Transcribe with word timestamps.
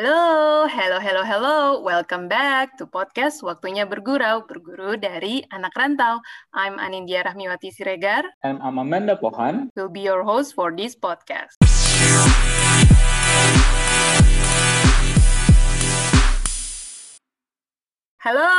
Halo, 0.00 0.64
hello, 0.64 0.96
hello, 0.96 1.20
hello. 1.28 1.58
Welcome 1.84 2.24
back 2.24 2.80
to 2.80 2.88
podcast 2.88 3.44
Waktunya 3.44 3.84
Bergurau, 3.84 4.48
berguru 4.48 4.96
dari 4.96 5.44
anak 5.52 5.76
rantau. 5.76 6.24
I'm 6.56 6.80
Anindya 6.80 7.28
Rahmiwati 7.28 7.68
Siregar. 7.68 8.24
And 8.40 8.64
I'm 8.64 8.80
Amanda 8.80 9.20
Pohan. 9.20 9.68
Will 9.76 9.92
be 9.92 10.00
your 10.00 10.24
host 10.24 10.56
for 10.56 10.72
this 10.72 10.96
podcast. 10.96 11.60
Halo, 18.20 18.52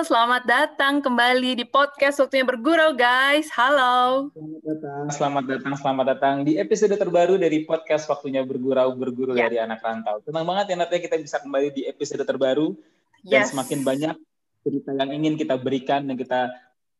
selamat 0.00 0.48
datang 0.48 1.04
kembali 1.04 1.60
di 1.60 1.68
podcast 1.68 2.24
Waktunya 2.24 2.40
Bergurau, 2.40 2.96
guys. 2.96 3.52
Halo. 3.52 4.32
Selamat 4.32 4.64
datang, 4.64 5.04
selamat 5.12 5.44
datang, 5.44 5.74
selamat 5.76 6.06
datang 6.08 6.34
di 6.40 6.56
episode 6.56 6.96
terbaru 6.96 7.36
dari 7.36 7.68
podcast 7.68 8.08
Waktunya 8.08 8.40
Bergurau, 8.48 8.96
berguru 8.96 9.36
ya. 9.36 9.44
dari 9.44 9.60
anak 9.60 9.84
rantau. 9.84 10.24
Tenang 10.24 10.48
banget 10.48 10.72
ya, 10.72 10.76
nanti 10.80 11.04
kita 11.04 11.20
bisa 11.20 11.36
kembali 11.36 11.68
di 11.76 11.84
episode 11.84 12.24
terbaru. 12.24 12.72
Dan 13.20 13.44
yes. 13.44 13.52
semakin 13.52 13.84
banyak 13.84 14.16
cerita 14.64 14.96
yang 14.96 15.10
ingin 15.12 15.36
kita 15.36 15.60
berikan 15.60 16.08
dan 16.08 16.16
kita 16.16 16.48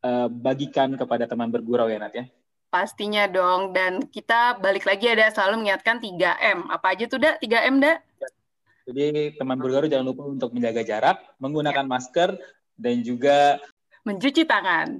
uh, 0.04 0.28
bagikan 0.28 0.92
kepada 0.92 1.24
teman 1.24 1.48
bergurau 1.48 1.88
ya, 1.88 1.96
Nat 1.96 2.12
ya. 2.12 2.28
Pastinya 2.68 3.24
dong, 3.24 3.72
dan 3.72 4.04
kita 4.12 4.60
balik 4.60 4.84
lagi 4.84 5.08
ada 5.08 5.32
selalu 5.32 5.64
mengingatkan 5.64 6.04
3M. 6.04 6.68
Apa 6.68 6.92
aja 6.92 7.08
tuh, 7.08 7.16
Dak? 7.16 7.40
3M, 7.40 7.80
Dak? 7.80 8.04
Jadi 8.88 9.36
teman 9.36 9.60
bergaru 9.60 9.84
jangan 9.84 10.06
lupa 10.08 10.24
untuk 10.24 10.56
menjaga 10.56 10.80
jarak, 10.80 11.20
menggunakan 11.36 11.84
ya. 11.84 11.90
masker, 11.92 12.30
dan 12.72 13.04
juga 13.04 13.60
mencuci 14.08 14.48
tangan. 14.48 14.96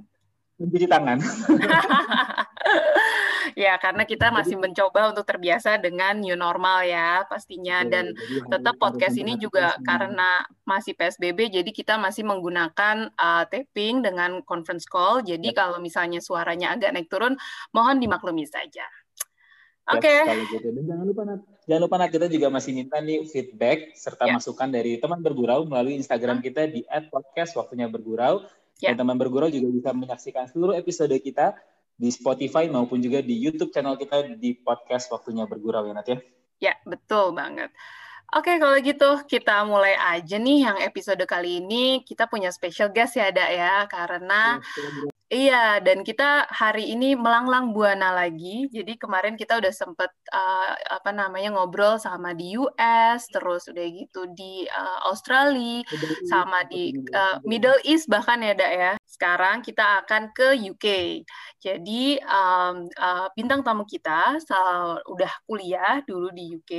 Mencuci 0.61 0.85
tangan. 0.85 1.17
ya, 3.65 3.81
karena 3.81 4.05
kita 4.05 4.29
masih 4.29 4.61
mencoba 4.61 5.09
untuk 5.09 5.25
terbiasa 5.25 5.81
dengan 5.81 6.21
new 6.21 6.37
normal 6.37 6.85
ya 6.85 7.25
pastinya. 7.25 7.81
Dan 7.81 8.13
tetap 8.45 8.77
podcast 8.77 9.17
ini 9.17 9.41
juga 9.41 9.73
karena 9.81 10.45
masih 10.69 10.93
PSBB, 10.93 11.49
jadi 11.49 11.71
kita 11.73 11.97
masih 11.97 12.29
menggunakan 12.29 13.09
uh, 13.17 13.49
taping 13.49 14.05
dengan 14.05 14.45
conference 14.45 14.85
call. 14.85 15.25
Jadi 15.25 15.49
ya. 15.49 15.65
kalau 15.65 15.81
misalnya 15.81 16.21
suaranya 16.21 16.77
agak 16.77 16.93
naik 16.93 17.09
turun, 17.09 17.33
mohon 17.73 17.97
dimaklumi 17.97 18.45
saja. 18.45 18.85
Oke. 19.89 20.05
Okay. 20.05 20.45
Gitu. 20.45 20.69
Jangan 20.85 21.05
lupa 21.09 21.25
Nat, 21.25 21.41
jangan 21.69 21.81
lupa 21.85 22.01
Nat 22.01 22.09
kita 22.09 22.25
juga 22.25 22.49
masih 22.49 22.73
minta 22.73 22.97
nih 22.97 23.29
feedback 23.29 23.93
serta 23.93 24.25
yeah. 24.25 24.33
masukan 24.41 24.65
dari 24.73 24.97
teman 24.97 25.21
bergurau 25.21 25.69
melalui 25.69 26.01
Instagram 26.01 26.41
kita 26.41 26.65
di 26.65 26.81
@podcast 27.13 27.53
waktunya 27.53 27.85
bergurau. 27.85 28.41
Yeah. 28.81 28.97
Dan 28.97 29.05
teman 29.05 29.21
bergurau 29.21 29.53
juga 29.53 29.69
bisa 29.69 29.93
menyaksikan 29.93 30.49
seluruh 30.49 30.73
episode 30.73 31.13
kita 31.21 31.53
di 31.93 32.09
Spotify 32.09 32.65
maupun 32.65 32.97
juga 32.97 33.21
di 33.21 33.37
YouTube 33.37 33.69
channel 33.69 33.99
kita 34.01 34.33
di 34.39 34.57
podcast 34.57 35.13
waktunya 35.13 35.45
bergurau 35.45 35.85
ya 35.85 35.93
Nat 35.93 36.07
ya. 36.09 36.17
Ya, 36.59 36.73
betul 36.89 37.37
banget. 37.37 37.69
Oke, 38.33 38.57
kalau 38.57 38.77
gitu 38.81 39.09
kita 39.25 39.61
mulai 39.65 39.93
aja 39.93 40.37
nih 40.41 40.65
yang 40.65 40.77
episode 40.81 41.21
kali 41.29 41.61
ini. 41.61 42.01
Kita 42.01 42.25
punya 42.25 42.49
special 42.49 42.89
guest 42.89 43.17
ya, 43.17 43.29
Ada 43.29 43.45
ya, 43.49 43.75
karena 43.85 44.57
Iya, 45.29 45.77
dan 45.85 46.01
kita 46.01 46.49
hari 46.49 46.89
ini 46.89 47.13
melanglang 47.13 47.69
buana 47.69 48.09
lagi. 48.09 48.65
Jadi 48.65 48.97
kemarin 48.97 49.37
kita 49.37 49.61
udah 49.61 49.69
sempet 49.69 50.09
uh, 50.33 50.73
apa 50.89 51.13
namanya 51.13 51.53
ngobrol 51.53 52.01
sama 52.01 52.33
di 52.33 52.57
US, 52.57 53.29
terus 53.29 53.69
udah 53.69 53.85
gitu 53.93 54.25
di 54.33 54.65
uh, 54.65 55.05
Australia, 55.05 55.85
sama 56.25 56.65
di 56.65 56.97
uh, 57.13 57.37
Middle 57.45 57.77
East 57.85 58.09
bahkan 58.09 58.41
ya, 58.41 58.57
Dak 58.57 58.73
ya. 58.73 58.93
Sekarang 59.05 59.61
kita 59.61 60.01
akan 60.01 60.33
ke 60.33 60.57
UK. 60.65 61.21
Jadi 61.61 62.17
um, 62.25 62.89
uh, 62.97 63.29
bintang 63.37 63.61
tamu 63.61 63.85
kita 63.85 64.33
uh, 64.33 64.97
udah 65.13 65.29
kuliah 65.45 66.01
dulu 66.09 66.33
di 66.33 66.57
UK, 66.57 66.73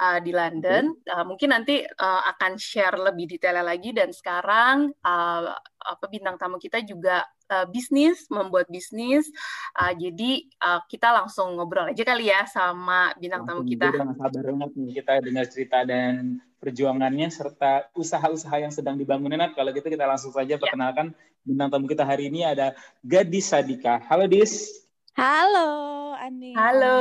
uh, 0.00 0.24
di 0.24 0.32
London. 0.32 0.88
Uh, 1.04 1.28
mungkin 1.28 1.52
nanti 1.52 1.84
uh, 1.84 2.22
akan 2.32 2.56
share 2.56 2.96
lebih 2.96 3.36
detailnya 3.36 3.60
lagi. 3.60 3.92
Dan 3.92 4.08
sekarang 4.08 4.88
uh, 5.04 5.52
apa 5.84 6.04
bintang 6.08 6.40
tamu 6.40 6.56
kita 6.56 6.80
juga 6.80 7.20
uh, 7.50 7.66
bisnis, 7.68 8.24
membuat 8.32 8.68
bisnis. 8.70 9.28
Uh, 9.76 9.92
jadi 9.96 10.46
uh, 10.62 10.80
kita 10.88 11.12
langsung 11.12 11.56
ngobrol 11.56 11.90
aja 11.90 12.02
kali 12.04 12.30
ya 12.30 12.46
sama 12.48 13.12
bintang 13.20 13.44
tamu 13.44 13.62
kita. 13.66 13.90
Udah 13.92 14.16
sabar 14.16 14.42
banget 14.54 14.70
nih 14.76 14.90
kita 15.02 15.12
dengar 15.20 15.44
cerita 15.50 15.78
dan 15.84 16.40
perjuangannya 16.62 17.28
serta 17.28 17.92
usaha-usaha 17.92 18.56
yang 18.56 18.72
sedang 18.72 18.96
dibangun 18.96 19.36
Nat. 19.36 19.52
Kalau 19.52 19.70
gitu 19.74 19.88
kita 19.92 20.08
langsung 20.08 20.32
saja 20.32 20.56
ya. 20.56 20.60
perkenalkan 20.60 21.12
ya. 21.12 21.44
bintang 21.44 21.68
tamu 21.68 21.86
kita 21.90 22.04
hari 22.08 22.32
ini 22.32 22.46
ada 22.46 22.72
Gadis 23.04 23.52
Sadika. 23.52 24.00
Halo 24.08 24.24
Dis. 24.24 24.84
Halo 25.14 25.68
Ani. 26.16 26.56
Halo. 26.56 26.96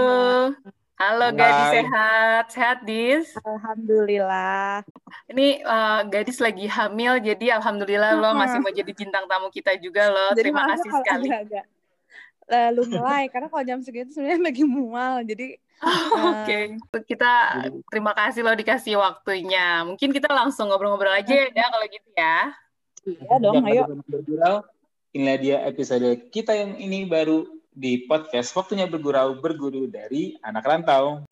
Halo 0.94 1.34
gadis 1.34 1.82
sehat, 1.82 2.46
sehat 2.54 2.78
Dis? 2.86 3.34
Alhamdulillah. 3.42 4.86
Ini 5.26 5.66
uh, 5.66 6.06
gadis 6.06 6.38
lagi 6.38 6.70
hamil, 6.70 7.18
jadi 7.18 7.58
alhamdulillah 7.58 8.14
lo 8.22 8.38
masih 8.38 8.62
mau 8.62 8.70
jadi 8.70 8.94
bintang 8.94 9.26
tamu 9.26 9.50
kita 9.50 9.74
juga 9.82 10.14
loh. 10.14 10.38
Jadi 10.38 10.54
Terima 10.54 10.70
kasih 10.70 10.90
sekali. 10.94 11.28
Agak, 11.34 11.66
lalu 12.46 12.82
mulai 12.94 13.26
karena 13.34 13.50
kalau 13.50 13.64
jam 13.66 13.82
segitu 13.82 14.14
sebenarnya 14.14 14.46
lagi 14.54 14.64
mual, 14.70 15.26
jadi. 15.26 15.58
Oh, 15.82 15.90
Oke, 16.46 16.78
okay. 16.78 17.04
kita 17.10 17.32
terima 17.90 18.14
kasih 18.14 18.46
lo 18.46 18.54
dikasih 18.54 18.94
waktunya. 19.02 19.82
Mungkin 19.90 20.14
kita 20.14 20.30
langsung 20.30 20.70
ngobrol-ngobrol 20.70 21.18
aja 21.18 21.50
ya 21.50 21.66
kalau 21.74 21.86
gitu 21.90 22.10
ya. 22.14 22.38
Iya 23.04 23.36
dong, 23.42 23.66
ayo. 23.66 23.84
Inilah 25.14 25.38
dia 25.42 25.58
episode 25.66 26.30
kita 26.30 26.54
yang 26.54 26.78
ini 26.78 27.10
baru 27.10 27.63
di 27.74 28.06
podcast 28.06 28.54
Waktunya 28.54 28.86
Bergurau 28.86 29.34
Berguru 29.42 29.90
dari 29.90 30.38
Anak 30.46 30.66
Rantau. 30.66 31.26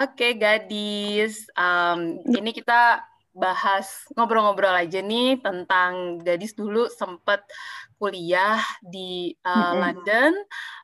Oke, 0.00 0.34
gadis. 0.34 1.46
Um, 1.54 2.18
ini 2.26 2.50
kita 2.50 3.04
bahas 3.30 4.10
ngobrol-ngobrol 4.18 4.74
aja 4.74 4.98
nih 4.98 5.38
tentang 5.38 6.18
gadis 6.18 6.50
dulu 6.58 6.90
sempat 6.90 7.46
kuliah 7.94 8.58
di 8.82 9.38
uh, 9.46 9.54
mm 9.54 9.62
-hmm. 9.62 9.78
London. 9.78 10.32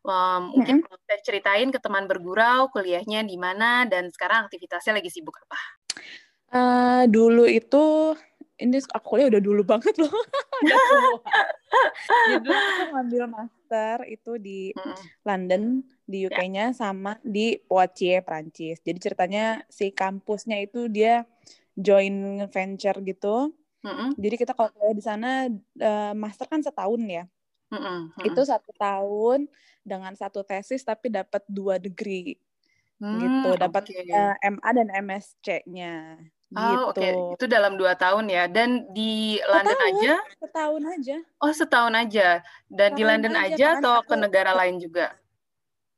Um, 0.06 0.42
mungkin 0.54 0.76
mm 0.78 0.86
-hmm. 0.86 1.22
ceritain 1.26 1.74
ke 1.74 1.82
teman 1.82 2.06
bergurau 2.06 2.70
kuliahnya 2.70 3.26
di 3.26 3.34
mana 3.34 3.82
dan 3.90 4.14
sekarang 4.14 4.46
aktivitasnya 4.46 5.02
lagi 5.02 5.10
sibuk 5.10 5.34
apa? 5.42 5.58
Uh, 6.46 7.02
dulu 7.10 7.50
itu 7.50 8.14
ini 8.56 8.80
aku 8.92 9.04
kuliah 9.16 9.28
udah 9.28 9.42
dulu 9.42 9.62
banget 9.62 9.94
loh. 10.00 10.08
udah 10.64 10.78
Jadi 12.40 12.48
aku 12.48 12.84
ngambil 12.96 13.24
master 13.28 13.96
itu 14.08 14.32
di 14.40 14.72
hmm. 14.72 14.96
London, 15.28 15.84
di 16.06 16.24
UK-nya 16.24 16.72
ya. 16.72 16.76
sama 16.76 17.20
di 17.20 17.58
Poitiers, 17.58 18.24
Prancis. 18.24 18.78
Jadi 18.80 18.98
ceritanya 19.02 19.60
si 19.68 19.92
kampusnya 19.92 20.62
itu 20.62 20.88
dia 20.88 21.26
join 21.76 22.48
venture 22.48 22.96
gitu. 23.04 23.52
Mm-hmm. 23.84 24.08
Jadi 24.18 24.34
kita 24.40 24.52
kalau 24.56 24.72
kuliah 24.72 24.96
di 24.96 25.04
sana 25.04 25.46
uh, 25.78 26.12
master 26.16 26.48
kan 26.48 26.64
setahun 26.64 27.02
ya. 27.04 27.24
Mm-hmm. 27.70 28.26
Itu 28.32 28.40
satu 28.42 28.72
tahun 28.74 29.46
dengan 29.84 30.16
satu 30.16 30.42
tesis 30.42 30.82
tapi 30.82 31.12
dapat 31.12 31.44
dua 31.46 31.76
degree. 31.76 32.40
Mm, 32.96 33.20
gitu, 33.20 33.50
dapat 33.60 33.92
okay. 33.92 34.08
uh, 34.08 34.32
eh, 34.40 34.50
MA 34.56 34.70
dan 34.72 34.88
MSc-nya. 35.04 36.16
Oh, 36.54 36.62
gitu. 36.62 36.84
oke. 36.94 36.98
Okay. 37.02 37.10
Itu 37.34 37.44
dalam 37.50 37.74
dua 37.74 37.98
tahun 37.98 38.30
ya. 38.30 38.46
Dan 38.46 38.86
di 38.94 39.42
London 39.42 39.74
setahun, 39.74 39.90
aja? 39.90 40.14
Setahun 40.38 40.82
aja. 40.86 41.16
Oh, 41.42 41.52
setahun 41.52 41.94
aja. 41.98 42.28
Dan 42.70 42.90
setahun 42.94 42.98
di 42.98 43.02
London 43.02 43.34
aja, 43.34 43.54
aja 43.54 43.66
atau 43.82 43.94
ke 44.06 44.14
negara 44.14 44.52
lain 44.54 44.78
juga? 44.78 45.16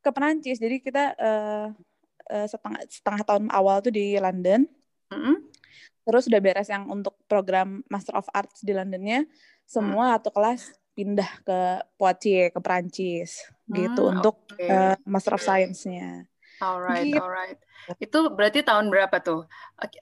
Ke 0.01 0.09
Perancis. 0.09 0.57
Jadi 0.57 0.81
kita 0.81 1.13
uh, 1.21 1.67
uh, 2.33 2.47
setengah 2.49 2.81
setengah 2.89 3.23
tahun 3.29 3.45
awal 3.53 3.85
tuh 3.85 3.93
di 3.93 4.17
London. 4.17 4.65
Mm 5.13 5.21
-hmm. 5.21 5.37
Terus 6.09 6.25
udah 6.33 6.41
beres 6.41 6.73
yang 6.73 6.89
untuk 6.89 7.21
program 7.29 7.85
Master 7.93 8.17
of 8.17 8.25
Arts 8.33 8.65
di 8.65 8.73
Londonnya, 8.73 9.29
semua 9.69 10.17
mm. 10.17 10.17
atau 10.17 10.31
kelas 10.33 10.73
pindah 10.99 11.31
ke 11.47 11.59
Poitiers 11.95 12.51
ke 12.51 12.59
Perancis 12.59 13.47
gitu 13.71 14.03
hmm, 14.03 14.13
untuk 14.19 14.43
okay. 14.51 14.67
uh, 14.67 14.99
Master 15.07 15.39
of 15.39 15.45
Science-nya. 15.47 16.27
Alright, 16.59 17.15
gitu. 17.15 17.23
alright. 17.23 17.59
Itu 18.03 18.35
berarti 18.35 18.67
tahun 18.67 18.91
berapa 18.91 19.23
tuh? 19.23 19.47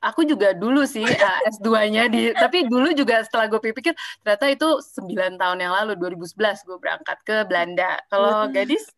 Aku 0.01 0.25
juga 0.25 0.57
dulu 0.57 0.89
sih 0.89 1.05
uh, 1.27 1.39
S2-nya 1.53 2.09
di 2.09 2.33
tapi 2.33 2.65
dulu 2.65 2.97
juga 2.97 3.21
setelah 3.21 3.47
gue 3.53 3.61
pikir 3.61 3.93
ternyata 4.25 4.47
itu 4.49 4.69
9 4.81 5.37
tahun 5.37 5.59
yang 5.61 5.73
lalu 5.77 6.01
2011 6.01 6.67
gue 6.67 6.79
berangkat 6.81 7.19
ke 7.23 7.37
Belanda. 7.45 8.01
Kalau 8.09 8.49
gadis 8.49 8.89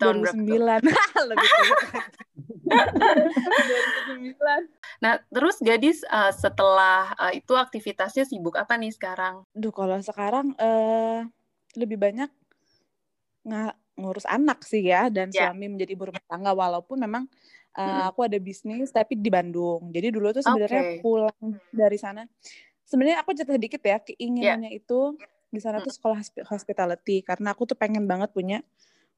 tahun 0.00 0.16
2009. 0.24 0.58
berapa 0.58 0.90
Lebih 1.30 1.48
2009. 2.64 4.36
Nah, 5.02 5.20
terus 5.28 5.60
gadis 5.60 6.00
uh, 6.08 6.32
setelah 6.32 7.12
uh, 7.20 7.28
itu 7.34 7.52
aktivitasnya 7.52 8.24
sibuk 8.24 8.56
apa 8.56 8.80
nih 8.80 8.88
sekarang? 8.88 9.44
Duh, 9.52 9.68
kalau 9.68 10.00
sekarang 10.00 10.56
uh, 10.56 11.28
lebih 11.76 12.00
banyak 12.00 12.32
nggak 13.44 13.76
ngurus 13.94 14.26
anak 14.26 14.66
sih 14.66 14.82
ya 14.82 15.06
dan 15.08 15.30
yeah. 15.30 15.50
suami 15.50 15.70
menjadi 15.70 15.94
ibu 15.94 16.10
rumah 16.10 16.24
tangga 16.26 16.50
walaupun 16.50 16.98
memang 16.98 17.24
uh, 17.78 18.10
aku 18.10 18.26
ada 18.26 18.38
bisnis 18.42 18.90
tapi 18.90 19.14
di 19.18 19.30
Bandung. 19.30 19.90
Jadi 19.94 20.10
dulu 20.10 20.34
tuh 20.34 20.42
sebenarnya 20.42 20.82
okay. 20.82 20.98
pulang 21.02 21.40
dari 21.70 21.98
sana. 21.98 22.26
Sebenarnya 22.84 23.22
aku 23.22 23.32
cerita 23.32 23.54
sedikit 23.54 23.80
ya 23.80 23.98
keinginannya 24.02 24.70
yeah. 24.74 24.80
itu 24.82 25.14
di 25.54 25.60
sana 25.62 25.78
tuh 25.78 25.94
sekolah 25.94 26.18
hospitality 26.50 27.22
karena 27.22 27.54
aku 27.54 27.62
tuh 27.70 27.78
pengen 27.78 28.10
banget 28.10 28.34
punya 28.34 28.58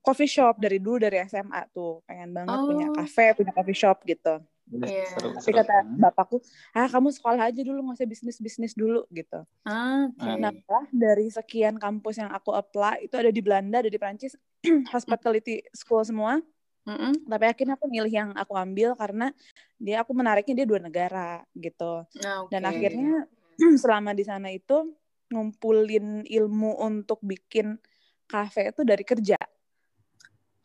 coffee 0.05 0.29
shop 0.29 0.61
dari 0.61 0.79
dulu 0.79 1.03
dari 1.03 1.25
SMA 1.25 1.73
tuh 1.73 2.05
pengen 2.05 2.37
banget 2.37 2.57
oh. 2.61 2.69
punya 2.69 2.87
cafe 2.93 3.33
punya 3.33 3.51
coffee 3.57 3.75
shop 3.75 4.05
gitu 4.05 4.39
Yeah. 4.67 5.07
Tapi 5.15 5.51
kata 5.55 5.87
bapakku, 5.95 6.43
ah 6.75 6.91
kamu 6.91 7.15
sekolah 7.15 7.39
aja 7.39 7.63
dulu 7.63 7.87
nggak 7.87 8.03
usah 8.03 8.09
bisnis 8.11 8.39
bisnis 8.43 8.75
dulu 8.75 9.07
gitu. 9.15 9.47
Ah, 9.63 10.11
okay. 10.11 10.43
Nah 10.43 10.51
dari 10.91 11.31
sekian 11.31 11.79
kampus 11.79 12.19
yang 12.19 12.35
aku 12.35 12.51
apply 12.51 13.07
itu 13.07 13.15
ada 13.15 13.31
di 13.31 13.39
Belanda, 13.39 13.79
ada 13.79 13.87
di 13.87 13.95
Prancis, 13.95 14.35
hospitality 14.95 15.63
school 15.71 16.03
semua. 16.03 16.43
Mm-hmm. 16.87 17.31
Tapi 17.31 17.45
akhirnya 17.47 17.75
aku 17.79 17.87
milih 17.87 18.11
yang 18.11 18.31
aku 18.35 18.55
ambil 18.59 18.99
karena 18.99 19.31
dia 19.79 20.03
aku 20.03 20.15
menariknya 20.15 20.63
dia 20.63 20.67
dua 20.67 20.83
negara 20.83 21.47
gitu. 21.55 22.03
Okay. 22.11 22.51
Dan 22.51 22.63
akhirnya 22.67 23.15
selama 23.83 24.19
di 24.19 24.27
sana 24.27 24.51
itu 24.51 24.95
ngumpulin 25.31 26.27
ilmu 26.27 26.83
untuk 26.83 27.23
bikin 27.23 27.79
kafe 28.27 28.75
itu 28.75 28.83
dari 28.83 29.07
kerja. 29.07 29.39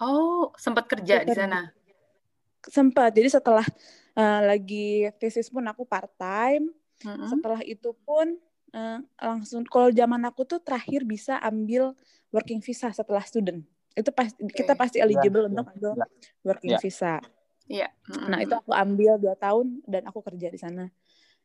Oh, 0.02 0.50
sempat 0.58 0.90
kerja 0.90 1.22
di 1.22 1.34
sana 1.38 1.70
sempat 2.70 3.10
jadi 3.16 3.30
setelah 3.32 3.66
uh, 4.14 4.42
lagi 4.46 5.10
tesis 5.18 5.50
pun 5.50 5.66
aku 5.66 5.88
part 5.88 6.12
time 6.20 6.70
mm-hmm. 7.02 7.30
setelah 7.32 7.62
itu 7.66 7.96
pun 8.06 8.38
uh, 8.76 9.00
langsung 9.18 9.66
kalau 9.66 9.90
zaman 9.90 10.22
aku 10.28 10.46
tuh 10.46 10.60
terakhir 10.62 11.02
bisa 11.08 11.42
ambil 11.42 11.96
working 12.30 12.62
visa 12.62 12.94
setelah 12.94 13.24
student 13.26 13.66
itu 13.92 14.08
pasti 14.14 14.40
okay. 14.40 14.64
kita 14.64 14.74
pasti 14.78 14.98
eligible 15.04 15.46
ya, 15.46 15.50
untuk 15.52 15.68
ambil 15.74 15.92
ya. 16.00 16.08
working 16.46 16.76
ya. 16.78 16.80
visa 16.80 17.16
Iya. 17.72 17.88
Mm-hmm. 17.88 18.28
Nah 18.28 18.40
itu 18.44 18.54
aku 18.60 18.72
ambil 18.76 19.16
dua 19.16 19.36
tahun 19.40 19.80
dan 19.88 20.04
aku 20.04 20.20
kerja 20.20 20.52
di 20.52 20.60
sana. 20.60 20.92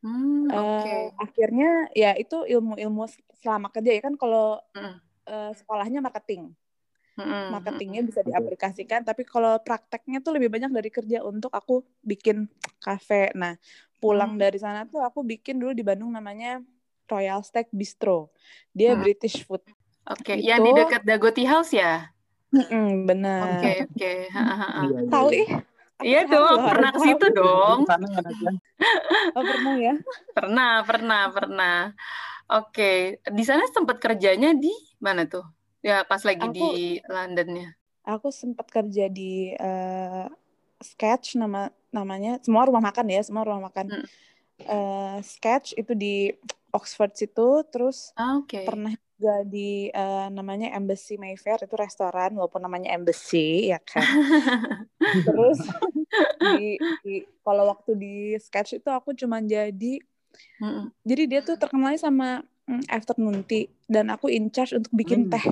Mm, 0.02 0.50
okay. 0.50 1.08
uh, 1.08 1.08
akhirnya 1.22 1.70
ya 1.96 2.12
itu 2.18 2.44
ilmu-ilmu 2.44 3.08
selama 3.40 3.72
kerja 3.72 3.96
ya 3.96 4.02
kan 4.04 4.14
kalau 4.18 4.60
mm. 4.76 4.96
uh, 5.24 5.52
sekolahnya 5.56 6.04
marketing 6.04 6.52
hmm 7.16 7.48
marketingnya 7.56 8.02
bisa 8.04 8.20
diaplikasikan 8.20 9.00
tapi 9.00 9.24
kalau 9.24 9.56
prakteknya 9.64 10.20
tuh 10.20 10.36
lebih 10.36 10.52
banyak 10.52 10.68
dari 10.68 10.90
kerja 10.92 11.24
untuk 11.24 11.48
aku 11.48 11.80
bikin 12.04 12.44
kafe 12.76 13.32
nah 13.32 13.56
pulang 13.96 14.36
hmm. 14.36 14.42
dari 14.44 14.58
sana 14.60 14.84
tuh 14.84 15.00
aku 15.00 15.24
bikin 15.24 15.56
dulu 15.56 15.72
di 15.72 15.80
Bandung 15.80 16.12
namanya 16.12 16.60
Royal 17.08 17.40
Steak 17.40 17.72
Bistro 17.72 18.28
dia 18.76 18.92
hmm. 18.92 19.00
British 19.00 19.48
food 19.48 19.64
oke 20.04 20.20
okay. 20.20 20.44
yang 20.44 20.60
di 20.60 20.76
dekat 20.76 21.02
Dagoti 21.08 21.48
House 21.48 21.72
ya 21.72 22.12
mm 22.52 23.08
benar 23.08 23.40
oke 23.40 23.60
okay, 23.64 23.76
oke 23.80 23.96
okay. 23.96 24.18
Iya, 24.76 25.00
tahu 25.08 25.28
ih 25.32 25.50
Iya 25.96 26.28
dong, 26.28 26.60
pernah 26.60 26.92
ke 26.92 26.98
situ 27.00 27.26
dong. 27.32 27.88
oh, 29.32 29.44
pernah 29.48 29.74
ya? 29.80 29.96
Pernah, 30.36 30.84
pernah, 30.84 31.22
pernah. 31.32 31.78
Oke, 32.52 33.24
di 33.24 33.42
sana 33.48 33.64
sempat 33.72 33.96
kerjanya 33.96 34.52
di 34.52 34.68
mana 35.00 35.24
tuh? 35.24 35.48
Ya, 35.84 36.04
pas 36.04 36.22
lagi 36.24 36.44
aku, 36.44 36.54
di 36.54 37.00
Londonnya. 37.08 37.76
Aku 38.06 38.30
sempat 38.30 38.70
kerja 38.70 39.10
di 39.10 39.52
uh, 39.56 40.28
Sketch 40.80 41.36
nama 41.40 41.72
namanya. 41.90 42.38
Semua 42.44 42.68
rumah 42.68 42.84
makan 42.84 43.06
ya, 43.08 43.20
semua 43.24 43.48
rumah 43.48 43.72
makan. 43.72 43.92
Hmm. 43.92 44.06
Uh, 44.56 45.18
sketch 45.20 45.76
itu 45.76 45.92
di 45.92 46.32
Oxford 46.72 47.12
situ, 47.12 47.60
terus 47.68 48.16
ah, 48.16 48.40
okay. 48.40 48.64
pernah 48.64 48.96
juga 49.16 49.36
di 49.48 49.88
uh, 49.92 50.28
namanya 50.28 50.76
Embassy 50.76 51.16
Mayfair 51.16 51.64
itu 51.64 51.72
restoran 51.76 52.36
walaupun 52.36 52.60
namanya 52.60 52.92
Embassy 52.92 53.72
ya 53.72 53.80
kan. 53.80 54.04
terus 55.28 55.60
di, 56.56 56.76
di 57.04 57.14
kalau 57.40 57.72
waktu 57.72 57.92
di 57.96 58.14
Sketch 58.36 58.76
itu 58.76 58.88
aku 58.92 59.16
cuma 59.16 59.40
jadi 59.40 60.00
hmm. 60.60 60.92
jadi 61.00 61.22
dia 61.24 61.40
tuh 61.40 61.56
terkenalnya 61.56 62.00
sama 62.00 62.44
mm, 62.44 62.55
afternoon 62.90 63.46
tea 63.46 63.70
dan 63.86 64.10
aku 64.10 64.30
in 64.30 64.50
charge 64.50 64.74
untuk 64.74 64.92
bikin 64.92 65.26
hmm. 65.26 65.32
teh 65.32 65.46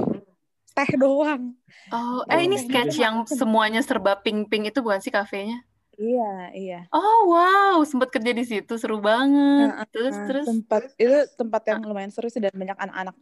teh 0.74 0.90
doang. 0.98 1.54
Oh, 1.94 2.26
eh 2.26 2.42
ini 2.42 2.58
sketch 2.58 2.98
yang 2.98 3.22
semuanya 3.30 3.78
serba 3.78 4.18
pink-pink 4.18 4.74
itu 4.74 4.82
bukan 4.82 4.98
sih 4.98 5.14
kafenya? 5.14 5.62
Iya, 5.94 6.34
iya. 6.54 6.80
Oh, 6.90 7.30
wow, 7.30 7.78
sempat 7.86 8.10
kerja 8.10 8.34
di 8.34 8.42
situ, 8.42 8.74
seru 8.74 8.98
banget. 8.98 9.70
Nah, 9.70 9.86
terus 9.86 10.14
nah, 10.18 10.26
terus 10.26 10.46
tempat 10.50 10.82
itu 10.98 11.18
tempat 11.38 11.62
yang 11.70 11.80
lumayan 11.86 12.10
seru 12.10 12.26
sih 12.26 12.42
dan 12.42 12.50
banyak 12.50 12.74
anak-anak 12.74 13.14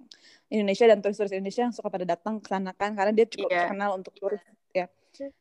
Indonesia 0.49 0.85
dan 0.89 0.99
turis-turis 1.05 1.37
Indonesia 1.37 1.62
yang 1.69 1.75
suka 1.77 1.89
pada 1.93 2.09
datang 2.09 2.41
ke 2.41 2.49
sana 2.49 2.73
kan 2.73 2.97
karena 2.97 3.12
dia 3.12 3.29
cukup 3.29 3.53
yeah. 3.53 3.69
terkenal 3.69 3.91
untuk 4.00 4.12
turis 4.17 4.41
ya. 4.73 4.87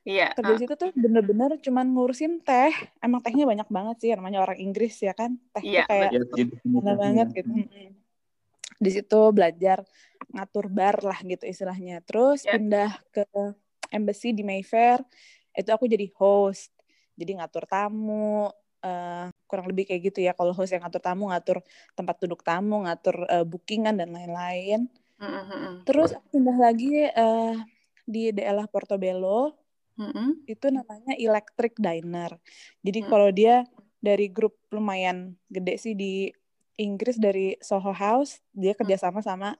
Iya. 0.03 0.35
Kerja 0.35 0.51
di 0.51 0.61
situ 0.67 0.73
tuh 0.75 0.91
bener-bener 0.91 1.55
cuman 1.63 1.95
ngurusin 1.95 2.43
teh. 2.43 2.75
Emang 2.99 3.23
tehnya 3.23 3.47
banyak 3.47 3.67
banget 3.71 3.95
sih, 4.03 4.09
namanya 4.11 4.43
orang 4.43 4.59
Inggris 4.59 4.99
ya 4.99 5.15
kan. 5.15 5.39
Teh 5.55 5.63
yeah, 5.63 5.87
kayak 5.87 6.11
mana 6.67 6.99
banget 6.99 7.27
gitu. 7.31 7.47
Di 8.81 8.89
situ 8.89 9.21
belajar 9.29 9.85
ngatur 10.33 10.65
bar 10.73 10.97
lah 11.05 11.21
gitu 11.21 11.45
istilahnya. 11.45 12.01
Terus 12.01 12.41
yeah. 12.41 12.57
pindah 12.57 12.91
ke 13.13 13.25
embassy 13.93 14.33
di 14.33 14.41
Mayfair, 14.41 15.05
itu 15.53 15.69
aku 15.69 15.85
jadi 15.85 16.09
host. 16.17 16.73
Jadi 17.13 17.37
ngatur 17.37 17.69
tamu, 17.69 18.49
uh, 18.81 19.25
kurang 19.45 19.69
lebih 19.69 19.85
kayak 19.85 20.01
gitu 20.09 20.19
ya. 20.25 20.33
Kalau 20.33 20.57
host 20.57 20.73
yang 20.73 20.81
ngatur 20.81 21.03
tamu, 21.03 21.29
ngatur 21.29 21.61
tempat 21.93 22.15
duduk 22.25 22.41
tamu, 22.41 22.81
ngatur 22.89 23.15
uh, 23.29 23.45
bookingan 23.45 24.01
dan 24.01 24.09
lain-lain. 24.09 24.89
Mm-hmm. 25.21 25.85
Terus 25.85 26.17
pindah 26.33 26.57
lagi 26.57 27.05
uh, 27.13 27.53
di 28.09 28.33
daerah 28.33 28.65
Portobello, 28.65 29.53
mm-hmm. 30.01 30.49
itu 30.49 30.67
namanya 30.73 31.13
Electric 31.13 31.77
Diner. 31.77 32.33
Jadi 32.81 32.99
mm-hmm. 33.05 33.11
kalau 33.13 33.29
dia 33.29 33.61
dari 34.01 34.33
grup 34.33 34.57
lumayan 34.73 35.37
gede 35.45 35.77
sih 35.77 35.93
di 35.93 36.33
Inggris 36.81 37.21
dari 37.21 37.53
Soho 37.61 37.93
House, 37.93 38.41
dia 38.49 38.73
kerjasama 38.73 39.21
sama 39.21 39.53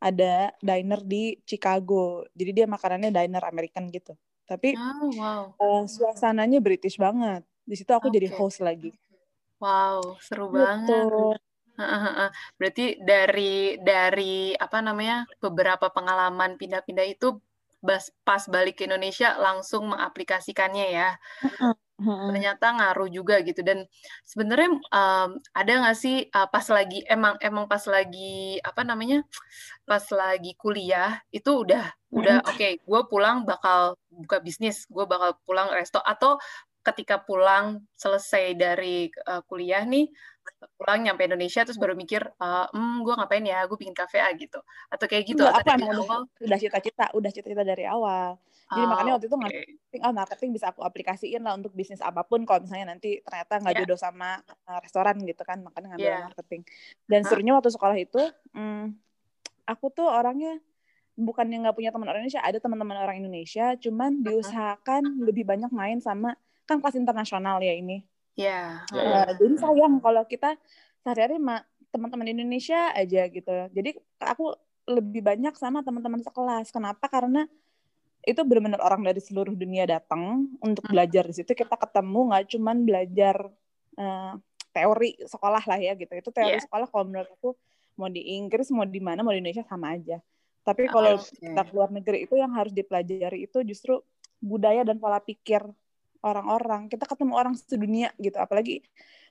ada 0.00 0.54
diner 0.62 1.02
di 1.04 1.36
Chicago. 1.44 2.24
Jadi 2.32 2.62
dia 2.62 2.66
makanannya 2.70 3.10
diner 3.12 3.42
American 3.44 3.90
gitu. 3.90 4.14
Tapi 4.46 4.74
oh, 4.74 5.10
wow. 5.14 5.42
uh, 5.58 5.84
suasananya 5.86 6.58
British 6.62 6.96
banget. 6.96 7.42
Di 7.62 7.74
situ 7.76 7.90
aku 7.92 8.08
okay. 8.08 8.16
jadi 8.18 8.28
host 8.34 8.62
lagi. 8.64 8.90
Wow, 9.60 10.16
seru 10.22 10.48
gitu. 10.50 10.58
banget. 10.58 11.38
Berarti 12.56 12.86
dari 13.04 13.76
dari 13.78 14.56
apa 14.56 14.80
namanya 14.80 15.28
beberapa 15.38 15.92
pengalaman 15.92 16.56
pindah-pindah 16.56 17.06
itu 17.06 17.38
pas 18.24 18.44
balik 18.44 18.76
ke 18.76 18.84
Indonesia 18.84 19.40
langsung 19.40 19.88
mengaplikasikannya 19.88 20.86
ya 20.92 21.16
ternyata 22.00 22.66
ngaruh 22.72 23.08
juga 23.12 23.38
gitu. 23.44 23.60
Dan 23.60 23.84
sebenarnya 24.24 24.80
um, 24.90 25.36
ada 25.52 25.72
nggak 25.84 25.98
sih 25.98 26.26
uh, 26.32 26.48
pas 26.48 26.64
lagi 26.72 27.04
emang 27.06 27.36
emang 27.44 27.68
pas 27.68 27.84
lagi 27.86 28.56
apa 28.64 28.82
namanya 28.82 29.22
pas 29.84 30.02
lagi 30.14 30.56
kuliah 30.56 31.20
itu 31.34 31.50
udah 31.66 31.92
udah 32.10 32.42
oke 32.46 32.56
okay, 32.58 32.78
gue 32.82 33.00
pulang 33.06 33.46
bakal 33.46 33.94
buka 34.10 34.42
bisnis 34.42 34.86
gue 34.90 35.06
bakal 35.06 35.38
pulang 35.46 35.70
resto 35.70 36.02
atau 36.02 36.38
ketika 36.80 37.20
pulang 37.20 37.84
selesai 37.92 38.56
dari 38.56 39.12
uh, 39.28 39.44
kuliah 39.44 39.84
nih 39.84 40.08
pulang 40.80 41.04
nyampe 41.04 41.22
Indonesia 41.28 41.62
terus 41.62 41.76
baru 41.76 41.92
mikir 41.92 42.24
uh, 42.40 42.66
hmm 42.72 43.04
gue 43.04 43.14
ngapain 43.14 43.44
ya? 43.44 43.64
Gue 43.68 43.76
bikin 43.76 43.94
kafe 43.94 44.18
ah 44.18 44.32
gitu. 44.32 44.58
Atau 44.88 45.06
kayak 45.06 45.24
gitu 45.28 45.44
Enggak, 45.44 45.62
atau 45.62 45.72
apa, 45.72 45.78
dari 45.78 45.96
awal 46.00 46.20
udah 46.40 46.58
cita-cita 46.58 47.04
udah 47.12 47.30
cita-cita 47.30 47.64
dari 47.64 47.84
awal 47.84 48.40
jadi 48.70 48.86
oh, 48.86 48.90
makanya 48.94 49.12
waktu 49.18 49.26
itu 49.26 49.34
okay. 49.34 49.42
marketing, 49.42 50.00
oh 50.06 50.12
marketing 50.14 50.50
bisa 50.54 50.66
aku 50.70 50.80
aplikasiin 50.86 51.42
lah 51.42 51.58
untuk 51.58 51.74
bisnis 51.74 51.98
apa 51.98 52.22
pun 52.22 52.46
kalau 52.46 52.62
misalnya 52.62 52.94
nanti 52.94 53.18
ternyata 53.18 53.58
nggak 53.58 53.74
yeah. 53.74 53.82
jodoh 53.82 53.98
sama 53.98 54.38
uh, 54.70 54.78
restoran 54.78 55.18
gitu 55.26 55.42
kan, 55.42 55.58
makanya 55.58 55.98
ngambil 55.98 56.06
yeah. 56.06 56.22
marketing. 56.30 56.62
Dan 57.10 57.26
serunya 57.26 57.52
waktu 57.58 57.74
sekolah 57.74 57.98
itu, 57.98 58.22
hmm, 58.54 58.94
aku 59.66 59.90
tuh 59.90 60.06
orangnya 60.06 60.62
bukan 61.18 61.50
yang 61.50 61.66
nggak 61.66 61.74
punya 61.74 61.90
teman 61.90 62.06
orang 62.06 62.22
Indonesia, 62.22 62.46
ada 62.46 62.58
teman-teman 62.62 62.96
orang 63.02 63.16
Indonesia, 63.18 63.74
cuman 63.74 64.22
diusahakan 64.22 65.02
lebih 65.18 65.42
banyak 65.42 65.74
main 65.74 65.98
sama 65.98 66.38
kan 66.62 66.78
kelas 66.78 66.94
internasional 66.94 67.58
ya 67.58 67.74
ini. 67.74 68.06
Iya. 68.38 68.86
Yeah. 68.94 69.26
Uh, 69.26 69.30
jadi 69.34 69.54
sayang 69.58 69.98
kalau 69.98 70.22
kita 70.30 70.54
sehari-hari 71.02 71.42
teman-teman 71.90 72.30
Indonesia 72.30 72.94
aja 72.94 73.26
gitu. 73.26 73.50
Jadi 73.74 73.98
aku 74.22 74.54
lebih 74.86 75.26
banyak 75.26 75.58
sama 75.58 75.82
teman-teman 75.82 76.22
sekelas. 76.22 76.70
Kenapa? 76.70 77.10
Karena 77.10 77.50
itu 78.20 78.40
benar-benar 78.44 78.80
orang 78.84 79.00
dari 79.00 79.20
seluruh 79.20 79.56
dunia 79.56 79.88
datang 79.88 80.52
untuk 80.60 80.84
hmm. 80.84 80.92
belajar 80.92 81.24
di 81.24 81.34
situ. 81.40 81.52
Kita 81.56 81.76
ketemu 81.76 82.32
nggak 82.32 82.44
cuman 82.56 82.76
belajar 82.84 83.36
uh, 83.96 84.34
teori 84.70 85.16
sekolah 85.24 85.62
lah 85.64 85.78
ya 85.80 85.92
gitu. 85.96 86.12
Itu 86.12 86.28
teori 86.30 86.60
yeah. 86.60 86.64
sekolah 86.64 86.86
kalau 86.92 87.04
menurut 87.08 87.30
aku 87.40 87.56
mau 87.96 88.08
di 88.12 88.36
Inggris 88.36 88.68
mau 88.72 88.84
di 88.84 89.00
mana 89.00 89.24
mau 89.24 89.32
di 89.32 89.40
Indonesia 89.40 89.64
sama 89.64 89.96
aja. 89.96 90.20
Tapi 90.60 90.88
ah, 90.88 90.90
kalau 90.92 91.12
okay. 91.16 91.48
kita 91.48 91.62
keluar 91.72 91.88
negeri 91.88 92.28
itu 92.28 92.34
yang 92.36 92.52
harus 92.52 92.72
dipelajari 92.76 93.48
itu 93.48 93.58
justru 93.64 94.04
budaya 94.40 94.84
dan 94.84 95.00
pola 95.00 95.20
pikir 95.24 95.64
orang-orang. 96.20 96.92
Kita 96.92 97.08
ketemu 97.08 97.32
orang 97.32 97.56
sedunia 97.56 98.12
gitu. 98.20 98.36
Apalagi 98.36 98.84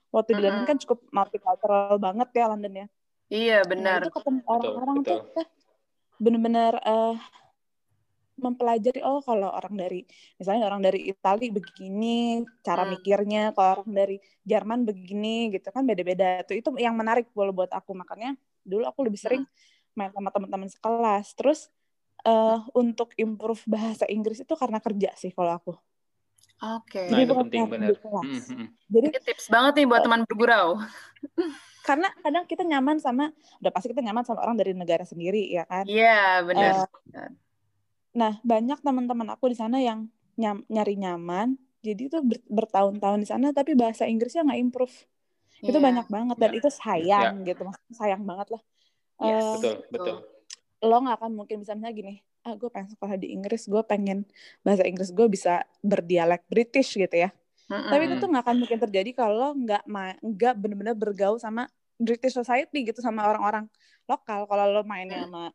waktu 0.10 0.34
di 0.34 0.42
London 0.42 0.66
kan 0.66 0.78
cukup 0.82 1.06
multicultural 1.14 2.02
banget 2.02 2.30
ya 2.34 2.46
London 2.50 2.74
ya. 2.74 2.88
Iya 3.30 3.60
benar. 3.70 4.02
Nah, 4.02 4.10
itu 4.10 4.14
ketemu 4.18 4.42
orang-orang 4.50 4.98
tuh 5.06 5.22
benar-benar 6.18 6.74
uh, 6.82 7.16
mempelajari 8.40 9.04
oh 9.04 9.22
kalau 9.22 9.52
orang 9.52 9.76
dari 9.76 10.02
misalnya 10.40 10.66
orang 10.66 10.82
dari 10.82 11.12
Italia 11.12 11.52
begini 11.52 12.44
cara 12.66 12.84
hmm. 12.84 12.92
mikirnya 12.98 13.44
kalau 13.54 13.84
orang 13.84 13.92
dari 13.94 14.18
Jerman 14.48 14.88
begini 14.88 15.54
gitu 15.54 15.70
kan 15.70 15.84
beda-beda 15.86 16.42
tuh 16.48 16.58
itu 16.58 16.70
yang 16.80 16.96
menarik 16.96 17.30
kalau 17.32 17.54
buat 17.54 17.70
aku 17.70 17.94
makanya 17.94 18.34
dulu 18.64 18.88
aku 18.88 19.06
lebih 19.06 19.20
sering 19.20 19.44
hmm. 19.44 19.96
main 19.96 20.12
sama 20.16 20.30
teman-teman 20.32 20.70
sekelas 20.72 21.36
terus 21.36 21.70
uh, 22.26 22.60
untuk 22.76 23.16
improve 23.16 23.62
bahasa 23.70 24.04
Inggris 24.10 24.44
itu 24.44 24.54
karena 24.58 24.80
kerja 24.84 25.14
sih 25.16 25.32
kalau 25.32 25.56
aku. 25.56 25.74
Oke. 26.60 27.08
Okay. 27.08 27.08
Nah, 27.08 27.24
itu 27.24 27.32
penting 27.32 27.64
benar. 27.72 27.96
Hmm, 28.04 28.36
hmm. 28.36 28.68
Jadi 28.92 29.08
Ini 29.16 29.20
tips 29.24 29.48
banget 29.48 29.80
nih 29.80 29.88
buat 29.88 30.04
uh, 30.04 30.06
teman 30.08 30.22
bergurau. 30.28 30.76
karena 31.88 32.12
kadang 32.22 32.46
kita 32.46 32.62
nyaman 32.68 33.02
sama 33.02 33.34
udah 33.64 33.72
pasti 33.74 33.90
kita 33.90 34.04
nyaman 34.04 34.22
sama 34.22 34.44
orang 34.46 34.60
dari 34.60 34.76
negara 34.76 35.08
sendiri 35.08 35.48
ya 35.48 35.64
kan. 35.64 35.88
Iya, 35.88 36.04
yeah, 36.04 36.30
benar. 36.44 36.72
Uh, 37.16 37.32
nah, 38.16 38.38
banyak 38.42 38.80
teman-teman 38.82 39.28
aku 39.34 39.52
di 39.52 39.58
sana 39.58 39.80
yang 39.80 40.10
nyam, 40.40 40.64
nyari 40.72 40.96
nyaman, 40.96 41.60
jadi 41.84 42.12
itu 42.12 42.18
ber, 42.24 42.40
bertahun-tahun 42.48 43.20
di 43.24 43.28
sana 43.28 43.52
tapi 43.52 43.76
bahasa 43.76 44.08
Inggrisnya 44.08 44.48
nggak 44.48 44.60
improve. 44.60 44.96
Yeah. 45.60 45.76
Itu 45.76 45.78
iya. 45.80 45.86
banyak 45.92 46.08
banget 46.08 46.36
dan 46.40 46.52
yeah. 46.52 46.60
itu 46.60 46.70
sayang 46.72 47.34
yeah. 47.44 47.48
gitu, 47.52 47.62
maksudnya 47.68 47.96
sayang 47.96 48.24
banget 48.24 48.48
lah. 48.56 48.62
Yes, 49.20 49.44
uh, 49.44 49.54
betul, 49.60 49.76
betul. 49.92 50.16
Lo 50.80 50.96
nggak 51.04 51.18
akan 51.20 51.32
mungkin 51.36 51.60
bisa 51.60 51.76
misalnya 51.76 51.92
gini, 51.92 52.14
ah 52.48 52.56
gue 52.56 52.70
pengen 52.72 52.90
sekolah 52.96 53.16
di 53.20 53.36
Inggris 53.36 53.68
gue 53.68 53.84
pengen 53.84 54.24
bahasa 54.64 54.88
Inggris 54.88 55.12
gue 55.12 55.28
bisa 55.28 55.68
berdialek 55.84 56.48
British 56.48 56.96
gitu 56.96 57.12
ya 57.12 57.30
mm-hmm. 57.70 57.90
tapi 57.92 58.02
itu 58.08 58.16
tuh 58.18 58.30
nggak 58.32 58.44
akan 58.48 58.58
mungkin 58.64 58.80
terjadi 58.80 59.12
kalau 59.12 59.52
nggak 59.54 59.84
nggak 60.24 60.54
benar-benar 60.56 60.96
bergaul 60.96 61.36
sama 61.36 61.68
British 62.00 62.34
society 62.34 62.88
gitu 62.88 63.04
sama 63.04 63.28
orang-orang 63.28 63.68
lokal 64.08 64.48
kalau 64.48 64.72
lo 64.72 64.82
mainnya 64.88 65.28
sama 65.28 65.52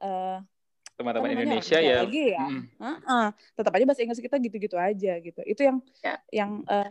uh, 0.00 0.38
teman-teman 0.98 1.30
Indonesia 1.30 1.78
ya 1.78 2.02
lagi 2.02 2.34
ya 2.34 2.42
mm. 2.42 2.62
uh-uh. 2.82 3.26
tetap 3.54 3.70
aja 3.70 3.84
bahasa 3.86 4.02
Inggris 4.02 4.18
kita 4.18 4.36
gitu-gitu 4.42 4.74
aja 4.74 5.12
gitu 5.22 5.40
itu 5.46 5.60
yang 5.62 5.78
yeah. 6.02 6.18
yang 6.34 6.50
uh, 6.66 6.90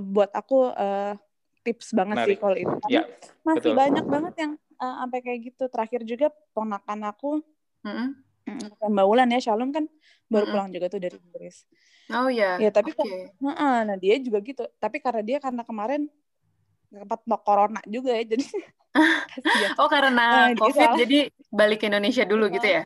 buat 0.00 0.32
aku 0.32 0.72
uh, 0.72 1.14
tips 1.60 1.92
banget 1.92 2.16
Mari. 2.24 2.28
sih 2.32 2.36
kalau 2.40 2.56
itu 2.56 2.74
yeah, 2.88 3.04
masih 3.44 3.76
betul. 3.76 3.76
banyak 3.76 4.06
banget 4.08 4.34
yang 4.40 4.52
uh, 4.80 5.04
sampai 5.04 5.20
kayak 5.20 5.52
gitu 5.52 5.64
terakhir 5.68 6.00
juga 6.08 6.32
ponakan 6.56 7.12
aku 7.12 7.44
Mm-hmm. 7.84 8.90
Mbak 8.92 9.06
Wulan 9.06 9.30
ya, 9.32 9.40
Shalom 9.40 9.70
kan 9.70 9.84
baru 10.30 10.46
mm-hmm. 10.46 10.52
pulang 10.52 10.68
juga 10.72 10.86
tuh 10.90 11.00
dari 11.00 11.16
Inggris. 11.16 11.64
Oh 12.10 12.26
iya. 12.26 12.58
Ya 12.58 12.70
tapi 12.74 12.90
okay. 12.94 13.30
nah, 13.38 13.86
nah 13.86 13.96
dia 13.96 14.18
juga 14.18 14.42
gitu. 14.42 14.66
Tapi 14.82 14.98
karena 14.98 15.22
dia 15.22 15.38
karena 15.38 15.62
kemarin 15.62 16.10
sempat 16.90 17.22
corona 17.46 17.80
juga 17.86 18.14
ya, 18.18 18.24
jadi. 18.26 18.44
oh 19.80 19.86
karena 19.86 20.50
nah, 20.50 20.58
COVID 20.58 21.06
jadi 21.06 21.30
balik 21.54 21.78
ke 21.78 21.86
Indonesia 21.86 22.26
dulu 22.26 22.50
gitu 22.50 22.66
ya? 22.66 22.82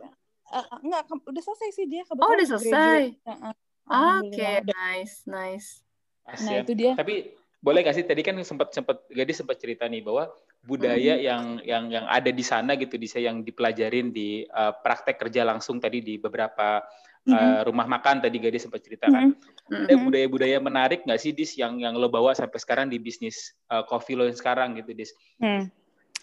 Uh, 0.55 0.67
enggak, 0.87 1.03
udah 1.11 1.43
selesai 1.43 1.69
sih 1.75 1.87
dia 1.91 2.07
kebetulan. 2.07 2.31
Oh 2.31 2.39
udah 2.39 2.49
selesai. 2.55 3.03
Uh, 3.27 3.51
Oke, 4.23 4.39
okay, 4.39 4.55
nice, 4.63 5.27
nice. 5.27 5.83
Nah 6.25 6.63
itu 6.63 6.73
dia. 6.79 6.95
Tapi 6.95 7.35
boleh 7.65 7.81
gak 7.81 7.97
sih 7.97 8.05
tadi 8.05 8.21
kan 8.21 8.37
sempat 8.45 8.77
sempat 8.77 9.09
Gadis 9.09 9.41
sempat 9.41 9.57
cerita 9.57 9.89
nih 9.89 10.05
bahwa 10.05 10.29
budaya 10.69 11.17
hmm. 11.17 11.25
yang 11.25 11.45
yang 11.65 11.85
yang 11.89 12.07
ada 12.09 12.29
di 12.29 12.45
sana 12.45 12.77
gitu 12.77 13.01
di 13.01 13.09
yang 13.17 13.41
dipelajarin 13.41 14.13
di 14.13 14.45
uh, 14.53 14.73
praktek 14.85 15.17
kerja 15.17 15.49
langsung 15.49 15.81
tadi 15.81 16.05
di 16.05 16.21
beberapa 16.21 16.85
uh, 17.25 17.33
hmm. 17.33 17.65
rumah 17.65 17.89
makan 17.89 18.21
tadi 18.21 18.37
Gadis 18.37 18.69
sempat 18.69 18.85
ceritakan. 18.85 19.33
Hmm. 19.69 19.89
Ada 19.89 19.97
budaya-budaya 19.97 20.61
menarik 20.61 21.09
nggak 21.09 21.21
sih 21.21 21.33
Dis 21.33 21.57
yang 21.57 21.81
yang 21.81 21.97
lo 21.97 22.13
bawa 22.13 22.37
sampai 22.37 22.61
sekarang 22.61 22.93
di 22.93 23.01
bisnis 23.01 23.57
uh, 23.73 23.81
coffee 23.89 24.13
lo 24.13 24.29
yang 24.29 24.37
sekarang 24.37 24.77
gitu 24.77 24.93
Dis? 24.93 25.17
Hmm. 25.41 25.73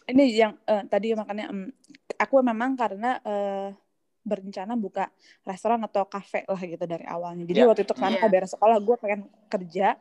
Ini 0.06 0.24
yang 0.34 0.54
uh, 0.70 0.86
tadi 0.86 1.14
makanya 1.18 1.50
um, 1.50 1.74
aku 2.22 2.42
memang 2.46 2.78
karena 2.78 3.18
uh, 3.26 3.74
berencana 4.22 4.78
buka 4.78 5.10
restoran 5.42 5.82
atau 5.82 6.06
kafe 6.06 6.46
lah 6.46 6.62
gitu 6.62 6.86
dari 6.86 7.06
awalnya. 7.10 7.46
Jadi 7.46 7.60
yeah. 7.66 7.70
waktu 7.70 7.84
itu 7.86 7.96
kan 7.98 8.14
yeah. 8.14 8.30
beres 8.30 8.54
sekolah 8.54 8.78
gue 8.78 8.96
pengen 9.02 9.22
kerja 9.50 9.98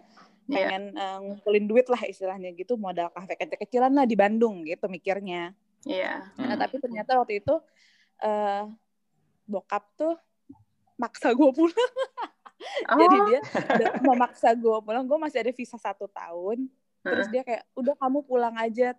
Iya. 0.51 0.67
pengen 0.67 0.83
yeah. 0.99 1.15
uh, 1.15 1.19
ngumpulin 1.23 1.65
duit 1.71 1.87
lah 1.87 2.03
istilahnya 2.03 2.51
gitu 2.59 2.75
modal 2.75 3.07
kafe 3.15 3.39
kecil-kecilan 3.39 3.95
lah 3.95 4.03
di 4.03 4.19
Bandung 4.19 4.67
gitu 4.67 4.91
mikirnya. 4.91 5.55
Iya. 5.87 6.27
Yeah. 6.27 6.43
Nah, 6.43 6.59
hmm. 6.59 6.63
tapi 6.67 6.77
ternyata 6.83 7.11
waktu 7.23 7.39
itu 7.39 7.55
uh, 8.27 8.67
bokap 9.47 9.87
tuh 9.95 10.19
maksa 10.99 11.31
gue 11.31 11.51
pulang. 11.55 11.93
oh. 12.91 12.99
Jadi 12.99 13.17
dia 13.31 13.41
mau 14.03 14.19
maksa 14.19 14.53
gue 14.53 14.77
pulang, 14.83 15.07
gue 15.07 15.19
masih 15.23 15.39
ada 15.41 15.53
visa 15.55 15.79
satu 15.79 16.11
tahun. 16.11 16.67
Terus 17.01 17.27
dia 17.33 17.41
kayak, 17.41 17.65
udah 17.73 17.95
kamu 17.97 18.19
pulang 18.29 18.53
aja 18.61 18.93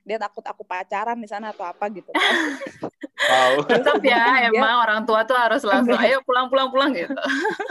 dia 0.00 0.16
takut 0.16 0.44
aku 0.48 0.64
pacaran 0.64 1.18
di 1.20 1.28
sana 1.28 1.52
atau 1.52 1.64
apa 1.66 1.84
gitu 1.92 2.08
kan. 2.12 2.34
Wow. 3.20 3.52
Tetap 3.70 4.00
ya, 4.00 4.48
dia, 4.48 4.48
emang 4.48 4.80
orang 4.80 5.00
tua 5.04 5.28
tuh 5.28 5.36
harus 5.36 5.60
langsung 5.60 5.92
ayo 6.00 6.24
pulang 6.24 6.48
pulang 6.48 6.72
pulang 6.72 6.90
gitu. 6.96 7.12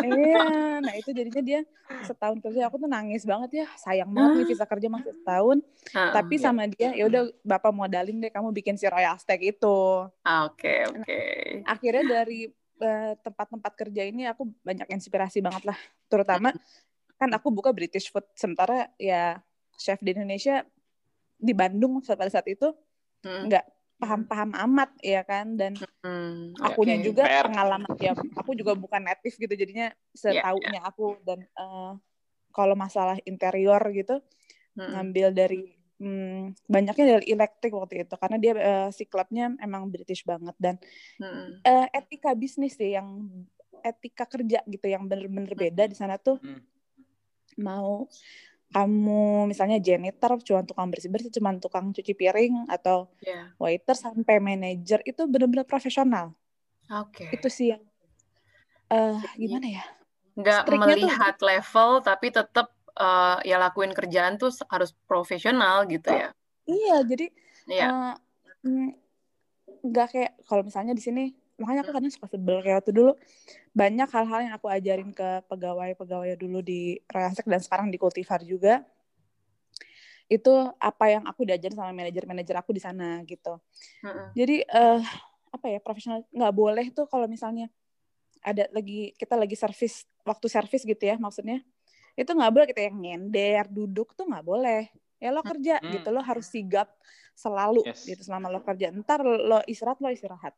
iya, 0.05 0.77
nah 0.77 0.93
itu 0.93 1.09
jadinya 1.09 1.41
dia 1.41 1.59
setahun 2.05 2.37
kerja 2.37 2.69
aku 2.69 2.77
tuh 2.77 2.89
nangis 2.89 3.25
banget 3.25 3.65
ya, 3.65 3.67
sayang 3.81 4.13
banget 4.13 4.45
nih 4.45 4.45
visa 4.53 4.65
kerja 4.69 4.87
masih 4.93 5.13
setahun. 5.17 5.57
Uh, 5.89 6.13
Tapi 6.13 6.35
iya. 6.37 6.43
sama 6.45 6.63
dia 6.69 6.89
ya 6.93 7.03
udah 7.09 7.21
bapak 7.41 7.73
modalin 7.73 8.21
deh 8.21 8.29
kamu 8.29 8.53
bikin 8.53 8.77
si 8.77 8.85
Royal 8.85 9.17
Steak 9.17 9.41
itu. 9.41 10.05
Ah, 10.21 10.45
oke 10.45 10.61
okay, 10.61 10.79
oke. 10.85 11.01
Okay. 11.01 11.65
Nah, 11.65 11.73
akhirnya 11.73 12.03
dari 12.05 12.39
eh, 12.79 13.13
tempat-tempat 13.19 13.73
uh, 13.73 13.77
kerja 13.77 14.01
ini 14.05 14.29
aku 14.29 14.45
banyak 14.61 14.85
inspirasi 14.93 15.41
banget 15.41 15.65
lah, 15.65 15.79
terutama 16.05 16.53
kan 17.19 17.29
aku 17.35 17.51
buka 17.51 17.75
British 17.75 18.07
food 18.07 18.23
sementara 18.37 18.87
ya 18.95 19.43
chef 19.75 19.99
di 19.99 20.15
Indonesia 20.15 20.63
di 21.39 21.51
Bandung 21.51 21.99
pada 22.03 22.31
saat 22.31 22.47
itu 22.51 22.71
hmm. 23.23 23.51
nggak 23.51 23.65
paham-paham 23.99 24.55
amat 24.55 24.95
ya 25.03 25.27
kan 25.27 25.59
dan 25.59 25.75
hmm, 26.07 26.55
akunya 26.63 26.95
okay. 26.95 27.05
juga 27.05 27.23
Fair. 27.27 27.45
pengalaman 27.51 27.91
ya 27.99 28.15
aku 28.15 28.55
juga 28.55 28.71
bukan 28.71 29.03
native 29.03 29.35
gitu 29.35 29.53
jadinya 29.59 29.91
setaunya 30.15 30.79
yeah, 30.79 30.79
yeah. 30.79 30.83
aku 30.87 31.19
dan 31.27 31.43
uh, 31.59 31.99
kalau 32.55 32.79
masalah 32.79 33.19
interior 33.27 33.83
gitu 33.91 34.23
hmm. 34.79 34.89
ngambil 34.95 35.27
dari 35.35 35.75
hmm, 35.99 36.55
banyaknya 36.71 37.19
dari 37.19 37.25
elektrik 37.27 37.75
waktu 37.75 38.07
itu 38.07 38.15
karena 38.15 38.37
dia 38.39 38.53
uh, 38.55 38.89
si 38.95 39.03
klubnya 39.03 39.51
emang 39.59 39.91
British 39.91 40.23
banget 40.23 40.55
dan 40.55 40.75
hmm. 41.19 41.59
uh, 41.67 41.87
etika 41.91 42.31
bisnis 42.31 42.79
sih 42.79 42.95
yang 42.95 43.27
etika 43.83 44.23
kerja 44.23 44.63
gitu 44.63 44.87
yang 44.87 45.11
bener-bener 45.11 45.51
beda 45.55 45.91
di 45.91 45.95
sana 45.95 46.15
tuh 46.15 46.39
hmm. 46.39 46.63
mau 47.59 48.07
kamu 48.69 49.49
misalnya 49.49 49.81
janitor 49.81 50.37
cuma 50.45 50.61
tukang 50.61 50.93
bersih 50.93 51.09
bersih 51.09 51.33
cuma 51.33 51.57
tukang 51.57 51.89
cuci 51.89 52.13
piring 52.13 52.69
atau 52.69 53.09
yeah. 53.25 53.49
waiter 53.57 53.97
sampai 53.97 54.37
manajer 54.37 55.01
itu 55.09 55.25
benar-benar 55.25 55.65
profesional 55.65 56.37
oke 56.93 57.09
okay. 57.17 57.33
itu 57.33 57.47
sih 57.49 57.67
yang 57.73 57.81
uh, 58.93 59.17
gimana 59.33 59.81
ya 59.81 59.83
nggak 60.37 60.69
melihat 60.69 61.35
tuh, 61.35 61.49
level 61.49 61.89
tapi 62.05 62.31
tetap 62.31 62.71
uh, 62.95 63.41
eh, 63.41 63.51
ya 63.51 63.57
lakuin 63.59 63.91
kerjaan 63.91 64.37
tuh 64.37 64.53
harus 64.69 64.93
profesional 65.09 65.89
gitu 65.89 66.13
ya 66.13 66.29
iya 66.69 66.97
jadi 67.01 67.27
yeah. 67.65 68.15
Iya. 68.63 68.69
uh, 68.69 68.91
nggak 69.83 70.07
kayak 70.13 70.31
kalau 70.45 70.61
misalnya 70.61 70.93
di 70.93 71.03
sini 71.03 71.25
makanya 71.59 71.83
aku 71.83 71.91
kadang 71.91 72.11
suka 72.11 72.27
sebel 72.31 72.63
kayak 72.63 72.81
waktu 72.81 72.91
dulu 72.95 73.11
banyak 73.75 74.09
hal-hal 74.09 74.39
yang 74.47 74.53
aku 74.55 74.67
ajarin 74.71 75.11
ke 75.11 75.29
pegawai-pegawai 75.51 76.39
dulu 76.39 76.63
di 76.63 76.97
Royasek 77.11 77.45
dan 77.45 77.59
sekarang 77.59 77.87
di 77.91 77.99
Cultivar 77.99 78.41
juga 78.41 78.81
itu 80.29 80.53
apa 80.77 81.05
yang 81.09 81.25
aku 81.25 81.41
diajarin 81.43 81.75
sama 81.75 81.91
manajer-manajer 81.91 82.55
aku 82.61 82.71
di 82.71 82.81
sana 82.81 83.19
gitu 83.25 83.57
uh-uh. 84.05 84.29
jadi 84.37 84.63
uh, 84.69 85.01
apa 85.49 85.65
ya 85.73 85.79
profesional 85.81 86.23
nggak 86.29 86.53
boleh 86.53 86.85
tuh 86.93 87.09
kalau 87.09 87.25
misalnya 87.25 87.67
ada 88.39 88.69
lagi 88.71 89.11
kita 89.17 89.35
lagi 89.35 89.57
servis 89.57 90.05
waktu 90.23 90.47
servis 90.47 90.85
gitu 90.85 91.01
ya 91.01 91.17
maksudnya 91.19 91.65
itu 92.13 92.29
nggak 92.29 92.51
boleh 92.53 92.67
kita 92.69 92.87
yang 92.87 92.97
nyender 93.01 93.65
duduk 93.67 94.13
tuh 94.13 94.29
nggak 94.29 94.45
boleh 94.45 94.87
ya 95.19 95.29
lo 95.35 95.43
kerja 95.43 95.81
hmm. 95.81 95.91
gitu 95.99 96.07
lo 96.13 96.21
harus 96.23 96.47
sigap 96.47 96.87
selalu 97.35 97.83
yes. 97.83 98.07
gitu 98.07 98.23
selama 98.23 98.47
lo 98.47 98.63
kerja 98.63 98.93
ntar 98.95 99.25
lo 99.25 99.59
istirahat 99.67 99.99
lo 99.99 100.13
istirahat 100.13 100.55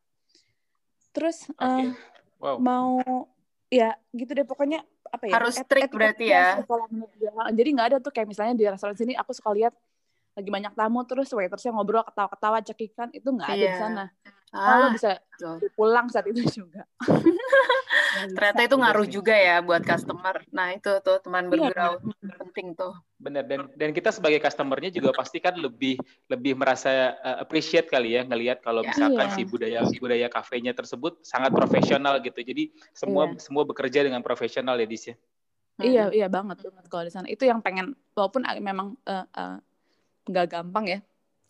terus 1.12 1.46
okay. 1.54 1.64
uh, 1.64 1.80
eh, 1.80 1.92
wow. 2.40 2.56
mau 2.58 2.90
ya 3.72 3.96
gitu 4.12 4.32
deh 4.36 4.44
pokoknya 4.44 4.84
apa 5.12 5.28
ya 5.28 5.32
harus 5.36 5.54
strict 5.60 5.92
berarti 5.92 6.28
ya 6.28 6.60
jadi 7.52 7.68
nggak 7.72 7.86
ada 7.92 7.98
tuh 8.00 8.12
kayak 8.12 8.28
misalnya 8.32 8.54
di 8.56 8.64
restoran 8.64 8.96
sini 8.96 9.12
aku 9.16 9.36
suka 9.36 9.52
lihat 9.52 9.72
lagi 10.32 10.50
banyak 10.50 10.72
tamu 10.72 11.00
terus 11.04 11.28
waitersnya 11.32 11.76
ngobrol 11.76 12.04
ketawa-ketawa 12.08 12.58
cekikan 12.64 13.08
itu 13.12 13.28
nggak 13.28 13.48
ada 13.48 13.56
yeah. 13.56 13.64
di 13.64 13.68
iya. 13.68 13.80
sana 13.80 14.04
ah, 14.52 14.66
kalau 14.68 14.88
bisa 14.96 15.10
pulang 15.76 16.06
saat 16.08 16.26
itu 16.28 16.40
juga 16.48 16.88
ternyata 18.36 18.60
itu 18.64 18.76
ngaruh 18.76 19.08
juga 19.08 19.34
ya 19.34 19.64
buat 19.64 19.82
customer 19.84 20.44
nah 20.52 20.72
itu 20.72 20.92
tuh 21.00 21.16
teman 21.24 21.48
iya, 21.48 21.50
bergurau 21.50 21.92
iya, 22.00 22.34
penting 22.40 22.76
tuh 22.76 22.92
benar 23.16 23.44
dan 23.48 23.68
dan 23.76 23.90
kita 23.96 24.12
sebagai 24.12 24.40
customernya 24.40 24.92
juga 24.92 25.16
pasti 25.16 25.40
kan 25.40 25.56
lebih 25.56 25.96
lebih 26.28 26.56
merasa 26.56 27.16
uh, 27.20 27.40
appreciate 27.40 27.88
kali 27.88 28.16
ya 28.16 28.22
ngelihat 28.28 28.60
kalau 28.60 28.84
yeah. 28.84 28.92
misalkan 28.92 29.26
yeah. 29.28 29.36
si 29.36 29.42
budaya 29.48 29.80
si 29.88 29.96
budaya 29.98 30.26
kafenya 30.28 30.72
tersebut 30.76 31.20
sangat 31.24 31.52
profesional 31.52 32.20
gitu 32.20 32.40
jadi 32.40 32.72
semua 32.92 33.32
yeah. 33.32 33.40
semua 33.40 33.64
bekerja 33.64 34.04
dengan 34.04 34.20
profesional 34.20 34.76
ya 34.76 34.86
Dis 34.88 35.04
ya 35.08 35.16
iya 35.80 36.04
iya 36.12 36.26
banget 36.28 36.60
banget 36.60 36.84
kalau 36.92 37.04
di 37.08 37.12
sana 37.12 37.26
itu 37.32 37.48
yang 37.48 37.64
pengen 37.64 37.96
walaupun 38.12 38.44
memang 38.60 38.94
uh, 39.08 39.24
uh, 39.32 39.56
nggak 40.28 40.46
gampang 40.50 40.84
ya 40.86 40.98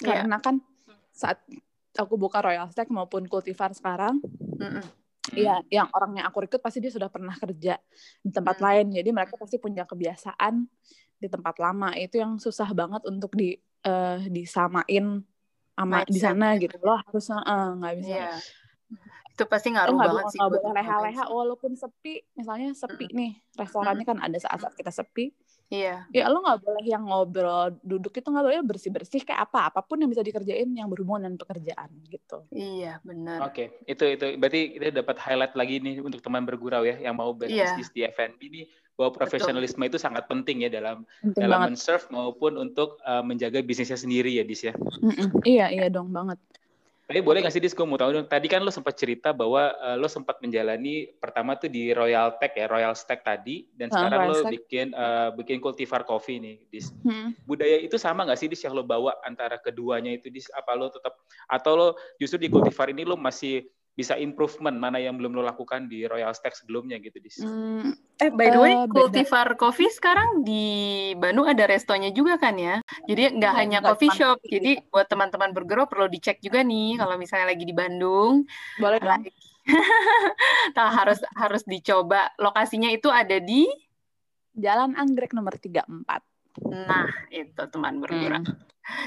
yeah. 0.02 0.22
karena 0.24 0.36
kan 0.40 0.56
saat 1.12 1.40
aku 1.96 2.16
buka 2.16 2.40
Royal 2.40 2.68
Stack 2.72 2.88
maupun 2.88 3.28
Cultivar 3.28 3.72
sekarang 3.76 4.20
Iya, 5.32 5.62
mm 5.62 5.70
yang 5.70 5.86
orang 5.94 6.18
yang 6.18 6.26
aku 6.26 6.44
rekrut 6.44 6.58
pasti 6.58 6.82
dia 6.82 6.90
sudah 6.90 7.06
pernah 7.06 7.30
kerja 7.38 7.78
di 8.26 8.30
tempat 8.34 8.58
mm. 8.58 8.64
lain, 8.66 8.86
jadi 8.90 9.10
mereka 9.14 9.38
pasti 9.38 9.54
punya 9.54 9.86
kebiasaan 9.86 10.66
di 11.22 11.30
tempat 11.30 11.62
lama 11.62 11.94
itu 11.94 12.18
yang 12.18 12.42
susah 12.42 12.66
banget 12.74 13.06
untuk 13.06 13.30
di 13.38 13.54
uh, 13.86 14.18
disamain 14.26 15.22
sama 15.72 16.02
di 16.04 16.18
sana 16.18 16.58
gitu 16.58 16.76
loh 16.82 16.98
harus 16.98 17.30
nggak 17.32 17.94
uh, 17.94 17.98
bisa 18.02 18.12
yeah. 18.12 18.38
itu 19.32 19.44
pasti 19.48 19.72
ngaruh 19.72 19.94
nggak 19.96 20.10
banget 20.10 20.24
sih 20.36 20.40
buat 20.42 20.50
boleh 20.52 20.74
leha-leha 20.76 21.10
insolvensi. 21.24 21.32
walaupun 21.32 21.72
sepi 21.78 22.14
misalnya 22.36 22.68
sepi 22.76 23.06
Mm-mm. 23.08 23.18
nih 23.18 23.32
restorannya 23.56 24.04
kan 24.04 24.18
ada 24.20 24.36
saat-saat 24.36 24.74
kita 24.76 24.92
sepi 24.92 25.32
Iya, 25.72 26.04
ya 26.12 26.28
lo 26.28 26.44
nggak 26.44 26.60
boleh 26.60 26.84
yang 26.84 27.08
ngobrol 27.08 27.72
duduk 27.80 28.12
itu 28.20 28.28
nggak 28.28 28.44
boleh 28.44 28.60
bersih-bersih 28.60 29.24
kayak 29.24 29.48
apa 29.48 29.72
apa 29.72 29.80
pun 29.80 29.96
yang 29.96 30.12
bisa 30.12 30.20
dikerjain 30.20 30.68
yang 30.68 30.92
berhubungan 30.92 31.24
dengan 31.32 31.40
pekerjaan 31.40 31.88
gitu 32.12 32.44
iya 32.52 33.00
benar. 33.00 33.48
Oke, 33.48 33.80
itu 33.88 34.04
itu 34.04 34.36
berarti 34.36 34.76
kita 34.76 35.00
dapat 35.00 35.16
highlight 35.24 35.56
lagi 35.56 35.80
nih 35.80 36.04
untuk 36.04 36.20
teman 36.20 36.44
bergurau 36.44 36.84
ya 36.84 37.00
yang 37.00 37.16
mau 37.16 37.32
Iya. 37.32 37.72
berbisnis 37.72 37.88
di 37.88 38.04
F&B 38.04 38.40
ini 38.52 38.62
bahwa 39.00 39.16
profesionalisme 39.16 39.80
itu 39.88 39.96
sangat 39.96 40.28
penting 40.28 40.68
ya 40.68 40.70
dalam 40.70 41.08
penting 41.24 41.40
dalam 41.40 41.64
banget 41.64 41.80
men-serve 41.80 42.04
maupun 42.12 42.60
untuk 42.60 43.00
uh, 43.08 43.24
menjaga 43.24 43.64
bisnisnya 43.64 43.96
sendiri 43.96 44.36
ya 44.36 44.44
Dis 44.44 44.68
ya. 44.68 44.76
Mm-mm. 44.76 45.40
iya 45.48 45.72
iya 45.72 45.88
dong 45.88 46.12
banget 46.12 46.36
Tapi 47.12 47.20
boleh 47.20 47.44
nggak 47.44 47.52
sih 47.52 47.60
Dis, 47.60 47.76
gue 47.76 47.84
mau 47.84 48.00
tahu 48.00 48.08
dong. 48.16 48.24
Tadi 48.24 48.48
kan 48.48 48.64
lo 48.64 48.72
sempat 48.72 48.96
cerita 48.96 49.36
bahwa 49.36 49.68
uh, 49.84 50.00
lo 50.00 50.08
sempat 50.08 50.40
menjalani 50.40 51.12
pertama 51.20 51.60
tuh 51.60 51.68
di 51.68 51.92
Royal 51.92 52.40
Tech 52.40 52.56
ya, 52.56 52.64
Royal 52.64 52.96
Stack 52.96 53.20
tadi, 53.20 53.68
dan 53.76 53.92
Ah, 53.92 54.00
sekarang 54.00 54.20
lo 54.32 54.34
Stack. 54.40 54.52
bikin 54.56 54.86
uh, 54.96 55.28
bikin 55.36 55.60
cultivar 55.60 56.08
coffee 56.08 56.40
nih, 56.40 56.56
Dis. 56.72 56.88
Hmm. 57.04 57.36
Budaya 57.44 57.84
itu 57.84 58.00
sama 58.00 58.24
nggak 58.24 58.40
sih 58.40 58.48
Dis 58.48 58.64
yang 58.64 58.72
lo 58.72 58.80
bawa 58.80 59.20
antara 59.28 59.60
keduanya 59.60 60.08
itu 60.08 60.32
Dis? 60.32 60.48
Apa 60.56 60.72
lo 60.72 60.88
tetap 60.88 61.20
atau 61.52 61.72
lo 61.76 61.88
justru 62.16 62.40
di 62.40 62.48
cultivar 62.48 62.88
ini 62.88 63.04
lo 63.04 63.20
masih 63.20 63.68
bisa 63.92 64.16
improvement 64.16 64.72
mana 64.72 64.96
yang 64.96 65.14
belum 65.14 65.32
lo 65.32 65.44
lakukan 65.44 65.84
di 65.84 66.08
Royal 66.08 66.32
Stack 66.32 66.56
sebelumnya 66.56 66.96
gitu 66.96 67.20
Dis? 67.20 67.38
Hmm, 67.38 67.92
Eh, 68.16 68.30
by 68.30 68.48
the 68.48 68.58
way, 68.58 68.72
Eh, 68.72 68.86
beda. 68.86 68.92
Cultivar 68.94 69.48
Coffee 69.54 69.90
sekarang 69.90 70.40
di 70.40 70.64
Bandung 71.12 71.44
ada 71.44 71.66
restonya 71.66 72.08
juga 72.08 72.38
kan 72.38 72.56
ya? 72.56 72.80
Jadi 73.04 73.36
nggak 73.36 73.52
Iya, 73.52 73.60
hanya 73.60 73.78
coffee 73.82 74.08
cuma 74.08 74.16
shop. 74.16 74.36
coffee. 74.40 74.52
Jadi 74.54 74.70
buat 74.88 75.06
teman-teman 75.06 75.50
bergerak 75.52 75.86
perlu 75.86 76.08
dicek 76.08 76.40
juga 76.40 76.62
nih 76.62 76.96
kalau 76.96 77.16
misalnya 77.16 77.52
lagi 77.52 77.62
di 77.62 77.74
Bandung. 77.74 78.48
boleh 78.78 78.98
dong 78.98 79.22
Nah, 80.72 80.88
harus 80.98 81.20
harus 81.34 81.62
dicoba. 81.62 82.32
Lokasinya 82.36 82.88
itu 82.88 83.06
ada 83.06 83.36
di 83.38 83.68
Jalan 84.52 84.94
Anggrek 84.94 85.32
nomor 85.32 85.56
34 85.56 86.24
Nah, 86.64 87.08
itu 87.28 87.62
teman 87.68 87.96
bergerak. 87.98 88.44
Hmm. 88.44 88.56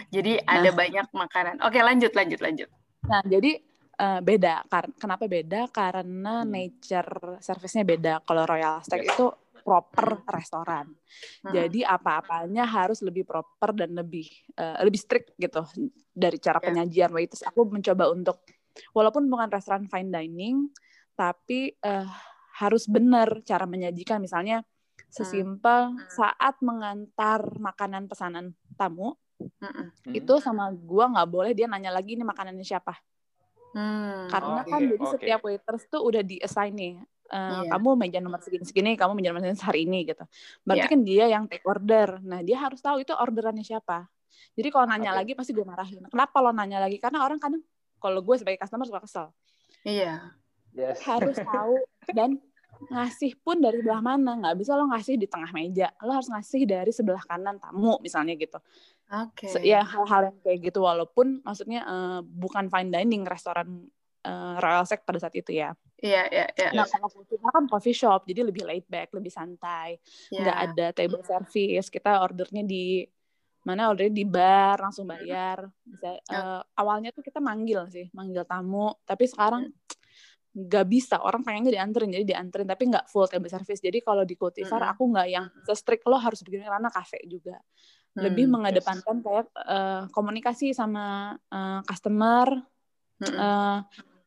Jadi 0.09 0.41
ada 0.41 0.69
banyak 0.71 1.07
makanan. 1.11 1.61
Oke, 1.61 1.77
lanjut 1.77 2.09
lanjut 2.11 2.39
lanjut. 2.39 2.69
Nah, 3.05 3.21
jadi 3.21 3.61
eh, 3.95 4.21
beda. 4.21 4.67
Kar- 4.67 4.93
kenapa 4.99 5.25
beda? 5.25 5.67
Karena 5.71 6.43
Hmm. 6.43 6.51
nature 6.51 7.39
service-nya 7.39 7.83
beda. 7.83 8.13
Kalau 8.21 8.43
Royal 8.43 8.83
Steak 8.83 9.07
itu 9.07 9.25
proper 9.65 10.21
restoran. 10.29 10.85
Hmm. 11.41 11.49
Jadi 11.49 11.81
apa-apanya 11.81 12.69
harus 12.69 13.01
lebih 13.01 13.25
proper 13.25 13.73
dan 13.73 13.97
lebih 13.97 14.29
eh, 14.53 14.77
lebih 14.85 14.99
strict 15.01 15.33
gitu 15.35 15.65
dari 16.13 16.37
cara 16.37 16.61
Ya. 16.61 16.69
penyajian 16.69 17.09
waiters. 17.09 17.41
Aku 17.49 17.65
mencoba 17.65 18.13
untuk 18.13 18.45
walaupun 18.93 19.25
bukan 19.25 19.49
restoran 19.49 19.89
fine 19.89 20.13
dining, 20.13 20.69
tapi 21.17 21.73
eh, 21.73 22.07
harus 22.61 22.85
benar 22.85 23.41
cara 23.41 23.65
menyajikan. 23.65 24.21
Misalnya 24.21 24.61
sesimpel 25.09 25.95
saat 26.11 26.59
mengantar 26.59 27.55
makanan 27.55 28.05
pesanan 28.05 28.51
tamu 28.75 29.15
Mm-mm. 29.35 29.91
Hmm. 29.91 30.13
itu 30.13 30.33
sama 30.39 30.71
gua 30.71 31.11
nggak 31.11 31.29
boleh 31.31 31.51
dia 31.51 31.67
nanya 31.67 31.91
lagi 31.91 32.15
ini 32.15 32.23
makanannya 32.23 32.63
siapa. 32.63 32.95
Hmm. 33.75 34.31
Karena 34.31 34.61
Oke, 34.63 34.71
kan 34.71 34.81
jadi 34.87 35.03
oke. 35.03 35.13
setiap 35.19 35.39
waiters 35.43 35.83
tuh 35.91 36.01
udah 36.01 36.23
di 36.23 36.39
assign 36.39 36.73
nih. 36.73 36.95
eh, 37.25 37.41
Iya. 37.65 37.73
kamu 37.73 37.89
meja 37.97 38.19
nomor 38.21 38.37
segini-segini, 38.37 38.93
kamu 38.93 39.17
meja 39.17 39.33
nomor 39.33 39.41
segini 39.41 39.57
hari 39.65 39.81
ini 39.89 40.05
gitu. 40.05 40.21
Berarti 40.61 40.85
Iya. 40.85 40.93
kan 40.93 41.01
dia 41.01 41.25
yang 41.25 41.43
take 41.49 41.65
order. 41.65 42.21
Nah, 42.21 42.45
dia 42.45 42.53
harus 42.61 42.77
tahu 42.79 43.01
itu 43.01 43.17
orderannya 43.17 43.65
siapa. 43.65 44.05
Jadi 44.53 44.69
kalau 44.69 44.85
nanya 44.85 45.09
Oke. 45.09 45.17
lagi 45.25 45.31
pasti 45.33 45.51
gue 45.51 45.65
marahin. 45.65 46.05
Kenapa 46.05 46.37
lo 46.39 46.53
nanya 46.53 46.85
lagi? 46.85 47.01
Karena 47.01 47.25
orang 47.25 47.41
kadang 47.41 47.65
kalau 47.97 48.21
gue 48.21 48.35
sebagai 48.37 48.61
customer 48.61 48.85
suka 48.85 49.01
kesel. 49.01 49.25
Iya. 49.81 50.37
Yes. 50.77 51.01
Harus 51.01 51.33
tahu 51.41 51.75
dan 52.13 52.37
ngasih 52.93 53.41
pun 53.41 53.57
dari 53.57 53.81
sebelah 53.81 54.05
mana. 54.05 54.37
Nggak 54.45 54.55
bisa 54.61 54.77
lo 54.77 54.85
ngasih 54.93 55.17
di 55.17 55.25
tengah 55.25 55.49
meja. 55.49 55.89
Lo 56.05 56.13
harus 56.13 56.29
ngasih 56.29 56.61
dari 56.69 56.93
sebelah 56.93 57.25
kanan 57.25 57.57
tamu 57.57 57.97
misalnya 58.05 58.37
gitu. 58.37 58.61
Oke. 59.11 59.47
Se- 59.49 59.61
Ya 59.61 59.85
hal-hal 59.85 60.33
yang 60.33 60.37
kayak 60.41 60.59
gitu 60.71 60.79
walaupun 60.81 61.41
maksudnya 61.45 61.85
eh, 61.85 62.19
bukan 62.25 62.69
fine 62.69 62.89
dining 62.89 63.23
restoran 63.25 63.85
eh, 64.25 64.55
Royal 64.57 64.85
Sec 64.89 65.05
pada 65.05 65.21
saat 65.21 65.35
itu 65.37 65.53
ya. 65.53 65.73
Iya, 66.01 66.27
iya, 66.29 66.45
iya. 66.57 66.69
Nah 66.75 66.85
kalau 66.85 67.23
kita 67.25 67.47
kan 67.49 67.65
coffee 67.69 67.95
shop 67.95 68.25
jadi 68.29 68.41
lebih 68.45 68.63
laid 68.67 68.85
back, 68.89 69.13
lebih 69.13 69.31
santai, 69.31 69.97
nggak 70.43 70.57
ada 70.69 70.85
table 70.93 71.23
service. 71.23 71.87
Kita 71.89 72.21
ordernya 72.21 72.63
di 72.65 73.05
mana 73.65 73.89
ordernya 73.89 74.13
di 74.13 74.25
bar 74.25 74.77
langsung 74.81 75.05
bayar. 75.09 75.65
Bisa 75.85 76.19
eh, 76.19 76.61
awalnya 76.77 77.09
tuh 77.15 77.21
kita 77.25 77.39
manggil 77.41 77.85
sih, 77.89 78.09
manggil 78.13 78.43
tamu. 78.45 78.93
Tapi 79.05 79.23
sekarang 79.29 79.69
nggak 80.55 80.85
bisa 80.87 81.19
orang 81.19 81.43
pengennya 81.43 81.83
dianterin 81.83 82.15
jadi 82.15 82.25
dianterin 82.31 82.63
tapi 82.63 82.87
nggak 82.87 83.11
full 83.11 83.27
table 83.27 83.51
service 83.51 83.83
jadi 83.83 83.99
kalau 83.99 84.23
di 84.23 84.39
Cultivar 84.39 84.79
Mm-mm. 84.87 84.93
aku 84.95 85.03
nggak 85.11 85.27
yang 85.27 85.45
se-strict 85.67 86.07
lo 86.07 86.15
harus 86.15 86.39
begini 86.47 86.63
karena 86.63 86.87
kafe 86.87 87.19
juga 87.27 87.59
lebih 88.15 88.47
Hmm. 88.47 88.53
mengedepankan 88.59 89.15
kayak 89.19 89.47
eh, 89.51 90.03
komunikasi 90.09 90.71
sama 90.71 91.35
eh, 91.51 91.79
customer 91.83 92.63
Mm-mm. 93.15 93.31
Eh, 93.31 93.79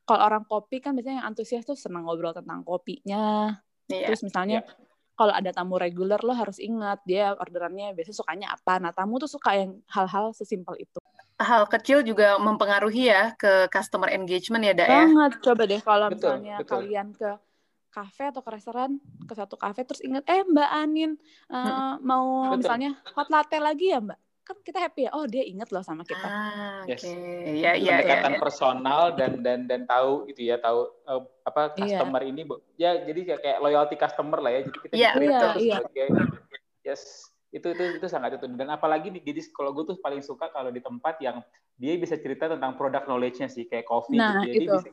kalau 0.09 0.23
orang 0.25 0.45
kopi 0.49 0.81
kan 0.81 0.97
biasanya 0.97 1.21
yang 1.21 1.29
antusias 1.29 1.65
tuh 1.65 1.77
senang 1.77 2.09
ngobrol 2.09 2.33
tentang 2.33 2.65
kopinya 2.65 3.53
Iya. 3.89 4.13
terus 4.13 4.21
misalnya 4.21 4.65
kalau 5.13 5.33
ada 5.33 5.49
tamu 5.53 5.77
reguler 5.77 6.21
lo 6.21 6.33
harus 6.33 6.57
ingat 6.57 7.01
dia 7.05 7.33
orderannya 7.33 7.93
biasanya 7.93 8.17
sukanya 8.17 8.49
apa 8.53 8.81
nah 8.81 8.93
tamu 8.93 9.17
tuh 9.17 9.29
suka 9.29 9.57
yang 9.57 9.77
hal-hal 9.89 10.33
sesimpel 10.33 10.77
itu 10.77 11.01
Hal 11.39 11.71
kecil 11.71 12.03
juga 12.03 12.35
mempengaruhi 12.37 13.09
ya 13.09 13.31
ke 13.39 13.71
customer 13.71 14.11
engagement 14.11 14.65
ya, 14.65 14.75
Dak 14.75 14.89
ya? 14.91 15.05
banget 15.07 15.33
coba 15.39 15.63
deh 15.71 15.81
kalau 15.81 16.07
Betul, 16.11 16.17
misalnya 16.35 16.57
betul. 16.59 16.73
kalian 16.83 17.09
ke 17.15 17.31
kafe 17.99 18.31
atau 18.31 18.41
ke 18.41 18.51
restoran 18.55 18.91
ke 19.27 19.35
satu 19.35 19.59
kafe 19.59 19.83
terus 19.83 19.99
ingat 20.01 20.23
eh 20.31 20.47
Mbak 20.47 20.71
Anin 20.71 21.19
eh, 21.51 21.95
mau 22.01 22.47
Betul. 22.47 22.63
misalnya 22.63 22.91
hot 23.13 23.27
latte 23.27 23.59
lagi 23.59 23.91
ya 23.91 23.99
Mbak 23.99 24.19
kan 24.47 24.57
kita 24.65 24.79
happy 24.81 25.05
ya 25.05 25.11
oh 25.13 25.29
dia 25.29 25.45
inget 25.45 25.69
loh 25.69 25.85
sama 25.85 26.07
kita 26.07 26.25
Ah, 26.25 26.81
oke. 26.87 26.89
Yes. 26.89 27.05
Ya, 27.05 27.77
ya, 27.77 27.77
ya. 27.77 27.89
pendekatan 28.01 28.33
ya. 28.33 28.41
personal 28.41 29.03
dan 29.13 29.45
dan 29.45 29.69
dan 29.69 29.85
tahu 29.85 30.25
itu 30.25 30.49
ya 30.49 30.57
tahu 30.57 30.89
eh, 31.05 31.21
apa 31.45 31.75
Iya. 31.77 32.01
customer 32.01 32.23
ini 32.25 32.49
bu- 32.49 32.63
ya 32.81 32.97
jadi 33.03 33.21
kayak, 33.29 33.41
kayak 33.45 33.59
loyalty 33.61 33.97
customer 33.99 34.39
lah 34.41 34.51
ya 34.57 34.61
jadi 34.65 34.79
kita 34.81 34.95
Iya, 34.97 35.11
diterima 35.13 35.29
iya, 35.29 35.41
tuh 35.43 35.53
iya. 35.61 35.77
sebagai 35.83 36.09
yes 36.81 37.03
itu 37.49 37.65
itu 37.65 37.85
itu 37.97 38.07
sangat 38.09 38.37
itu 38.37 38.45
dan 38.57 38.69
apalagi 38.69 39.09
nih 39.09 39.21
jadi 39.21 39.41
kalau 39.53 39.73
gue 39.73 39.85
tuh 39.89 39.97
paling 40.01 40.21
suka 40.21 40.49
kalau 40.49 40.69
di 40.69 40.81
tempat 40.81 41.17
yang 41.21 41.41
dia 41.77 41.97
bisa 41.97 42.17
cerita 42.17 42.49
tentang 42.49 42.77
produk 42.77 43.05
knowledge-nya 43.05 43.49
sih 43.49 43.65
kayak 43.65 43.85
coffee 43.85 44.17
Nah, 44.17 44.41
gitu. 44.45 44.53
jadi 44.53 44.65
itu. 44.65 44.73
bisa, 44.77 44.89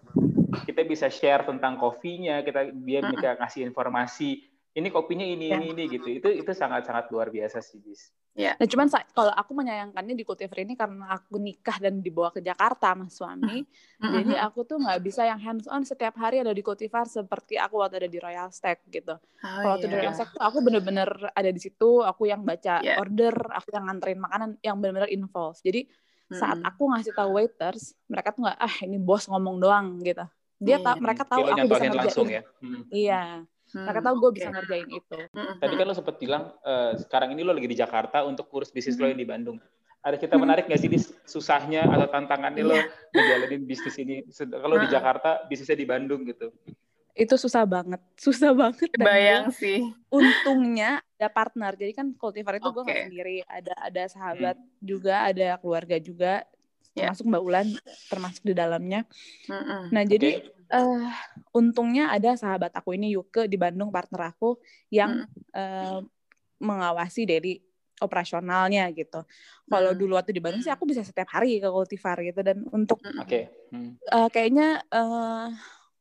kita 0.66 0.82
bisa 0.86 1.08
share 1.10 1.44
tentang 1.44 1.76
kopinya 1.76 2.42
kita 2.42 2.72
dia 2.72 3.02
bisa 3.02 3.36
ngasih 3.40 3.66
informasi 3.66 4.46
ini 4.76 4.88
kopinya 4.92 5.24
ini 5.26 5.46
Ya. 5.52 5.58
ini 5.58 5.68
ini 5.72 5.84
gitu 5.88 6.08
itu 6.10 6.28
itu 6.44 6.52
sangat 6.52 6.86
sangat 6.86 7.10
luar 7.10 7.32
biasa 7.32 7.64
sih 7.64 7.80
bis 7.80 8.12
Nah, 8.36 8.68
cuman 8.68 8.92
kalau 9.16 9.32
aku 9.32 9.56
menyayangkannya 9.56 10.12
di 10.12 10.28
Cultivar 10.28 10.60
ini 10.60 10.76
karena 10.76 11.08
aku 11.16 11.40
nikah 11.40 11.80
dan 11.80 12.04
dibawa 12.04 12.36
ke 12.36 12.44
Jakarta 12.44 12.92
sama 12.92 13.08
suami, 13.08 13.64
jadi 13.96 14.44
aku 14.44 14.68
tuh 14.68 14.76
nggak 14.76 15.00
bisa 15.00 15.24
yang 15.24 15.40
hands 15.40 15.72
on 15.72 15.88
setiap 15.88 16.20
hari 16.20 16.44
ada 16.44 16.52
di 16.52 16.60
Cultivar 16.60 17.08
seperti 17.08 17.56
aku 17.56 17.80
waktu 17.80 18.04
ada 18.04 18.10
di 18.12 18.20
Royal 18.20 18.52
Stack 18.52 18.92
gitu. 18.92 19.16
Oh, 19.16 19.24
kalau 19.40 19.80
waktu 19.80 19.88
di 19.88 19.96
iya. 19.96 20.00
Royal 20.04 20.16
Stack 20.20 20.36
tuh 20.36 20.44
aku 20.44 20.60
bener-bener 20.60 21.08
ada 21.32 21.48
di 21.48 21.60
situ, 21.64 22.04
aku 22.04 22.28
yang 22.28 22.44
baca 22.44 22.84
Iya. 22.84 23.00
order, 23.00 23.36
aku 23.56 23.72
yang 23.72 23.88
nganterin 23.88 24.20
makanan, 24.20 24.50
yang 24.60 24.76
bener-bener 24.84 25.08
involved. 25.16 25.64
Jadi 25.64 25.88
saat 26.28 26.58
aku 26.60 26.90
ngasih 26.90 27.14
tahu 27.14 27.30
waiters, 27.34 27.94
mereka 28.06 28.30
tuh 28.30 28.44
nggak 28.44 28.58
ah 28.58 28.76
ini 28.82 28.98
bos 28.98 29.26
ngomong 29.26 29.58
doang 29.58 30.00
gitu. 30.00 30.26
Dia 30.58 30.78
Iya. 30.78 30.86
ta- 30.88 30.98
mereka 30.98 31.24
tahu 31.24 31.40
lo 31.42 31.52
aku 31.52 31.68
bisa 31.68 31.84
ngerjain. 31.84 31.96
langsung 32.00 32.28
ya 32.28 32.42
Hmm. 32.58 32.82
Iya, 32.90 33.22
Hmm, 33.68 33.82
mereka 33.82 34.00
tahu 34.02 34.16
gue 34.16 34.32
bisa 34.32 34.50
ngerjain 34.50 34.88
itu. 34.88 35.18
Tadi 35.60 35.74
kan 35.76 35.86
lo 35.86 35.94
sempat 35.94 36.16
bilang 36.16 36.44
eh, 36.62 36.92
sekarang 36.98 37.30
ini 37.30 37.42
lo 37.42 37.52
lagi 37.52 37.66
di 37.66 37.76
Jakarta 37.76 38.24
untuk 38.24 38.48
urus 38.50 38.70
bisnis 38.70 38.96
lo 38.96 39.06
yang 39.06 39.18
di 39.18 39.26
Bandung. 39.26 39.58
Ada 40.00 40.16
cerita 40.16 40.38
Hmm. 40.38 40.46
menarik 40.46 40.66
nggak 40.66 40.78
sih 40.78 40.88
di 40.88 40.98
susahnya 41.26 41.82
atau 41.84 42.08
tantangannya 42.08 42.62
lo 42.62 42.74
Iya. 42.74 42.86
menjalanin 43.12 43.62
bisnis 43.64 43.98
ini? 43.98 44.22
Kalau 44.32 44.78
di. 44.78 44.88
Jakarta 44.88 45.44
bisnisnya 45.44 45.76
di 45.76 45.84
Bandung 45.84 46.24
gitu. 46.24 46.54
Itu 47.16 47.40
susah 47.40 47.64
banget, 47.64 48.04
susah 48.26 48.52
banget. 48.52 48.92
dan 48.94 49.06
Bayang 49.08 49.46
sih. 49.50 49.96
untungnya 50.12 51.00
ada 51.16 51.28
partner 51.32 51.72
jadi 51.74 51.92
kan 51.92 52.12
cultivar 52.14 52.56
itu 52.56 52.68
gue 52.70 52.84
nggak 52.84 53.00
Oke. 53.00 53.06
sendiri 53.08 53.38
ada 53.48 53.74
ada 53.80 54.04
sahabat 54.06 54.56
juga 54.80 55.28
ada 55.28 55.56
keluarga 55.58 55.96
juga 55.98 56.44
Ya. 56.92 57.12
termasuk 57.12 57.28
mbak 57.28 57.44
Ulan 57.44 57.68
termasuk 58.08 58.44
di 58.44 58.56
dalamnya 58.56 59.04
Mm-mm. 59.48 59.92
nah 59.92 60.04
jadi 60.04 60.40
eh, 60.72 61.08
untungnya 61.52 62.08
ada 62.08 62.40
sahabat 62.40 62.72
aku 62.72 62.96
ini 62.96 63.12
Yuke 63.12 63.52
di 63.52 63.60
Bandung 63.60 63.92
partner 63.92 64.32
aku 64.32 64.56
yang 64.88 65.28
eh, 65.52 66.00
mengawasi 66.58 67.28
dari 67.28 67.60
operasionalnya 68.00 68.88
gitu 68.92 69.28
kalau 69.68 69.92
Mm. 69.92 70.00
dulu 70.00 70.12
waktu 70.16 70.32
di 70.32 70.40
Bandung 70.40 70.64
sih 70.64 70.72
aku 70.72 70.88
bisa 70.88 71.04
setiap 71.04 71.28
hari 71.32 71.60
ke 71.60 71.68
cultivar 71.68 72.16
gitu 72.24 72.40
dan 72.40 72.64
untuk. 72.72 73.04
Oke. 73.20 73.52
Hmm. 73.76 74.00
eh, 74.00 74.28
kayaknya 74.32 74.80
eh, 74.88 75.48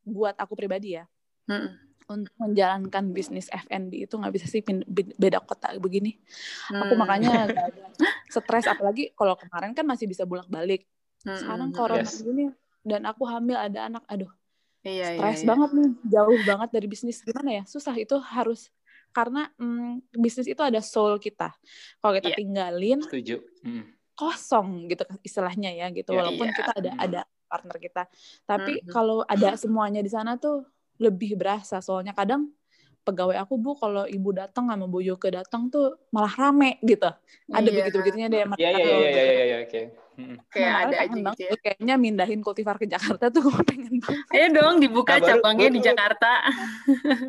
buat 0.04 0.36
aku 0.38 0.52
pribadi 0.54 1.00
ya 1.00 1.04
Mm-mm. 1.48 1.72
untuk 2.08 2.32
menjalankan 2.36 3.10
bisnis 3.16 3.48
F&B 3.48 4.04
itu 4.04 4.14
nggak 4.14 4.32
bisa 4.36 4.46
sih 4.48 4.60
beda 5.16 5.40
kota 5.40 5.72
begini. 5.80 6.20
Aku 6.68 6.92
Hmm. 6.94 7.00
makanya 7.00 7.30
agak 7.48 7.64
agak 7.72 7.90
stres 8.28 8.68
apalagi 8.68 9.16
kalau 9.16 9.34
kemarin 9.40 9.72
kan 9.72 9.88
masih 9.88 10.04
bisa 10.04 10.28
bolak-balik. 10.28 10.84
Mm-mm. 11.24 11.40
Sekarang 11.40 11.68
corona 11.72 12.04
Yes. 12.04 12.20
gini 12.20 12.52
dan 12.84 13.08
aku 13.08 13.24
hamil 13.24 13.56
ada 13.56 13.88
anak, 13.88 14.04
aduh 14.04 14.28
Iya, 14.84 15.16
Stres 15.16 15.40
iya, 15.40 15.44
iya. 15.44 15.48
banget 15.48 15.70
nih, 15.72 15.90
jauh 16.12 16.38
banget 16.44 16.68
dari 16.76 16.86
bisnis 16.92 17.24
gimana 17.24 17.50
ya? 17.56 17.62
Susah 17.64 17.96
itu 17.96 18.20
harus 18.20 18.68
karena 19.16 19.48
mm, 19.56 20.12
bisnis 20.12 20.44
itu 20.44 20.60
ada 20.60 20.84
soul 20.84 21.16
kita. 21.16 21.56
Kalau 22.04 22.12
kita 22.12 22.28
yeah. 22.28 22.38
tinggalin, 22.38 23.00
setuju. 23.00 23.40
Mm. 23.64 23.88
kosong 24.12 24.86
gitu 24.92 25.08
istilahnya 25.24 25.72
ya 25.72 25.88
gitu. 25.88 26.12
Yeah, 26.12 26.20
Walaupun 26.20 26.46
yeah. 26.52 26.56
kita 26.60 26.72
ada 26.76 26.92
mm. 26.92 27.00
ada 27.00 27.20
partner 27.54 27.76
kita, 27.78 28.02
tapi 28.42 28.82
mm. 28.82 28.90
kalau 28.90 29.22
ada 29.22 29.54
semuanya 29.54 30.02
di 30.02 30.10
sana 30.10 30.34
tuh 30.34 30.66
lebih 30.98 31.38
berasa. 31.38 31.78
Soalnya 31.78 32.10
kadang 32.10 32.50
pegawai 33.04 33.36
aku 33.36 33.54
bu 33.60 33.76
kalau 33.76 34.08
ibu 34.08 34.32
datang 34.32 34.72
sama 34.72 34.88
Bu 34.88 35.04
Yoke 35.04 35.28
datang 35.28 35.68
tuh 35.68 36.00
malah 36.08 36.32
rame 36.32 36.80
gitu. 36.80 37.12
Ada 37.52 37.68
yeah. 37.68 37.76
begitu 37.84 37.96
begitunya 38.00 38.28
deh 38.32 38.40
iya 38.56 38.70
iya 38.72 38.84
iya 38.84 39.10
iya 39.12 39.44
iya 39.44 39.56
oke. 39.68 39.82
Kayak 40.46 40.70
nah, 40.70 40.82
ada 40.86 40.96
aja 41.02 41.14
gitu 41.34 41.42
ya. 41.42 41.58
kayaknya 41.58 41.94
mindahin 41.98 42.38
kultivar 42.38 42.78
ke 42.78 42.86
Jakarta 42.86 43.34
tuh 43.34 43.50
gue 43.50 43.60
pengen 43.66 43.98
banget. 43.98 44.26
Ayo 44.30 44.46
dong 44.54 44.78
dibuka 44.78 45.18
nah, 45.18 45.26
cabangnya 45.26 45.68
di 45.74 45.80
Jakarta. 45.82 46.30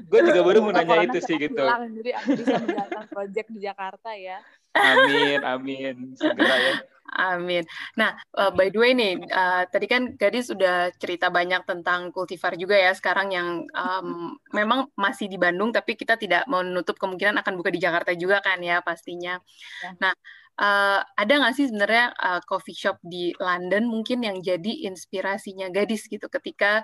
gue 0.09 0.19
juga 0.21 0.41
baru 0.45 0.57
mau 0.63 0.71
nanya 0.71 1.09
itu 1.09 1.19
sih 1.19 1.35
gitu. 1.41 1.57
pulang, 1.57 1.89
jadi 1.97 2.09
aku 2.13 2.29
bisa 2.39 2.55
menjalankan 2.61 3.05
project 3.09 3.47
di 3.51 3.59
Jakarta 3.59 4.09
ya. 4.15 4.37
Amin 4.77 5.39
amin. 5.43 5.95
Segera 6.13 6.55
ya 6.55 6.94
Amin. 7.13 7.61
Nah, 7.95 8.17
uh, 8.33 8.49
by 8.49 8.73
the 8.73 8.79
way 8.81 8.91
nih, 8.97 9.21
uh, 9.29 9.63
tadi 9.69 9.85
kan 9.85 10.17
Gadis 10.17 10.49
sudah 10.49 10.89
cerita 10.97 11.29
banyak 11.29 11.61
tentang 11.63 12.09
kultivar 12.09 12.57
juga 12.57 12.75
ya 12.75 12.91
sekarang 12.97 13.29
yang 13.29 13.47
um, 13.77 14.33
memang 14.49 14.89
masih 14.97 15.29
di 15.29 15.37
Bandung, 15.37 15.69
tapi 15.69 15.93
kita 15.93 16.17
tidak 16.17 16.49
menutup 16.49 16.97
kemungkinan 16.97 17.37
akan 17.45 17.53
buka 17.61 17.69
di 17.69 17.79
Jakarta 17.79 18.11
juga 18.17 18.41
kan 18.41 18.57
ya 18.59 18.81
pastinya. 18.81 19.37
Ya. 19.85 19.89
Nah, 20.01 20.13
uh, 20.59 20.99
ada 21.15 21.33
nggak 21.39 21.55
sih 21.55 21.69
sebenarnya 21.69 22.05
uh, 22.17 22.41
coffee 22.43 22.75
shop 22.75 22.97
di 23.05 23.31
London 23.37 23.85
mungkin 23.85 24.25
yang 24.25 24.41
jadi 24.41 24.89
inspirasinya 24.89 25.69
Gadis 25.69 26.09
gitu 26.09 26.25
ketika 26.27 26.83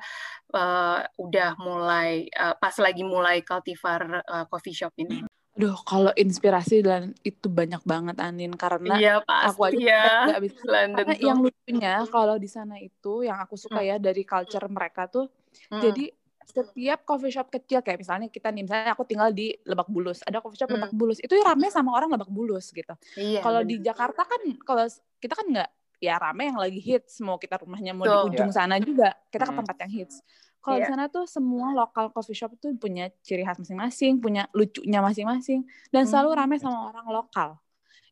uh, 0.54 1.02
udah 1.18 1.58
mulai 1.60 2.30
uh, 2.38 2.56
pas 2.62 2.76
lagi 2.78 3.02
mulai 3.02 3.42
cultivar 3.42 4.22
uh, 4.22 4.46
coffee 4.48 4.76
shop 4.76 4.94
ini? 5.02 5.26
Aduh, 5.52 5.76
kalau 5.84 6.16
inspirasi 6.16 6.80
dan 6.80 7.12
itu 7.28 7.52
banyak 7.52 7.84
banget 7.84 8.16
Anin 8.24 8.56
karena 8.56 8.96
iya, 8.96 9.14
pasti 9.20 9.52
aku 9.52 9.62
aja 9.68 9.78
ya. 9.84 10.06
gak 10.32 10.42
bisa. 10.48 10.64
London 10.74 10.96
karena 10.96 11.14
tuh. 11.14 11.28
yang 11.28 11.40
lucunya 11.44 11.94
kalau 12.08 12.36
di 12.40 12.50
sana 12.50 12.76
itu 12.80 13.14
yang 13.28 13.38
aku 13.44 13.60
suka 13.60 13.84
hmm. 13.84 13.90
ya 13.92 13.96
dari 14.00 14.24
culture 14.24 14.68
mereka 14.72 15.12
tuh 15.12 15.28
hmm. 15.76 15.82
jadi 15.84 16.06
setiap 16.42 17.00
coffee 17.08 17.32
shop 17.32 17.48
kecil 17.52 17.80
kayak 17.84 18.00
misalnya 18.00 18.28
kita 18.28 18.52
nih 18.52 18.64
misalnya 18.64 18.92
aku 18.96 19.04
tinggal 19.08 19.32
di 19.32 19.56
Lebak 19.64 19.88
Bulus 19.92 20.24
ada 20.24 20.40
coffee 20.40 20.60
shop 20.60 20.72
hmm. 20.72 20.78
Lebak 20.80 20.94
Bulus 20.96 21.20
itu 21.20 21.36
rame 21.44 21.68
sama 21.68 21.96
orang 22.00 22.12
Lebak 22.16 22.32
Bulus 22.32 22.72
gitu. 22.72 22.96
Iya, 23.20 23.44
kalau 23.44 23.62
di 23.68 23.80
Jakarta 23.80 24.24
kan 24.24 24.42
kalau 24.64 24.88
kita 25.20 25.36
kan 25.36 25.46
nggak 25.52 25.70
ya 26.02 26.18
rame 26.18 26.50
yang 26.50 26.58
lagi 26.58 26.82
hits 26.82 27.22
mau 27.22 27.38
kita 27.38 27.62
rumahnya 27.62 27.94
mau 27.94 28.08
Tuh, 28.08 28.32
di 28.32 28.40
ujung 28.40 28.50
yeah. 28.50 28.58
sana 28.58 28.82
juga 28.82 29.14
kita 29.30 29.46
ke 29.46 29.54
hmm. 29.54 29.60
tempat 29.62 29.76
yang 29.86 29.92
hits 30.02 30.16
kalau 30.62 30.78
yeah. 30.78 30.86
di 30.86 30.92
sana 30.94 31.10
tuh 31.10 31.26
semua 31.26 31.74
lokal 31.74 32.14
coffee 32.14 32.38
shop 32.38 32.54
itu 32.54 32.70
punya 32.78 33.10
ciri 33.26 33.42
khas 33.42 33.58
masing-masing, 33.58 34.22
punya 34.22 34.46
lucunya 34.54 35.02
masing-masing, 35.02 35.66
dan 35.90 36.06
selalu 36.06 36.38
ramai 36.38 36.62
sama 36.62 36.94
orang 36.94 37.08
lokal. 37.10 37.58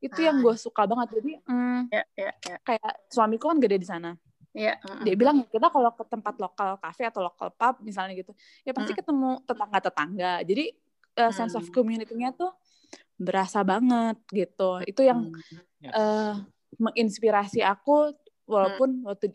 Itu 0.02 0.18
ah. 0.20 0.34
yang 0.34 0.42
gue 0.42 0.56
suka 0.58 0.90
banget. 0.90 1.22
Jadi 1.22 1.34
mm, 1.46 1.82
yeah, 1.94 2.06
yeah, 2.18 2.34
yeah. 2.50 2.60
kayak 2.66 2.94
suamiku 3.14 3.54
kan 3.54 3.62
gede 3.62 3.78
di 3.78 3.88
sana. 3.88 4.18
Yeah. 4.58 4.82
Dia 5.06 5.14
bilang 5.14 5.46
kita 5.46 5.70
kalau 5.70 5.94
ke 5.94 6.04
tempat 6.10 6.42
lokal 6.42 6.82
cafe 6.82 7.06
atau 7.06 7.22
lokal 7.22 7.54
pub 7.54 7.86
misalnya 7.86 8.18
gitu, 8.18 8.34
ya 8.66 8.74
pasti 8.74 8.92
mm. 8.92 8.98
ketemu 8.98 9.32
tetangga-tetangga. 9.46 10.34
Jadi 10.42 10.66
uh, 11.22 11.32
sense 11.32 11.54
of 11.54 11.70
community-nya 11.70 12.34
tuh 12.34 12.50
berasa 13.14 13.62
banget 13.62 14.18
gitu. 14.34 14.82
Itu 14.90 15.06
yang 15.06 15.30
yes. 15.78 15.94
uh, 15.94 16.34
menginspirasi 16.82 17.62
aku 17.62 18.16
walaupun 18.50 19.06
hmm. 19.06 19.06
waktu 19.06 19.26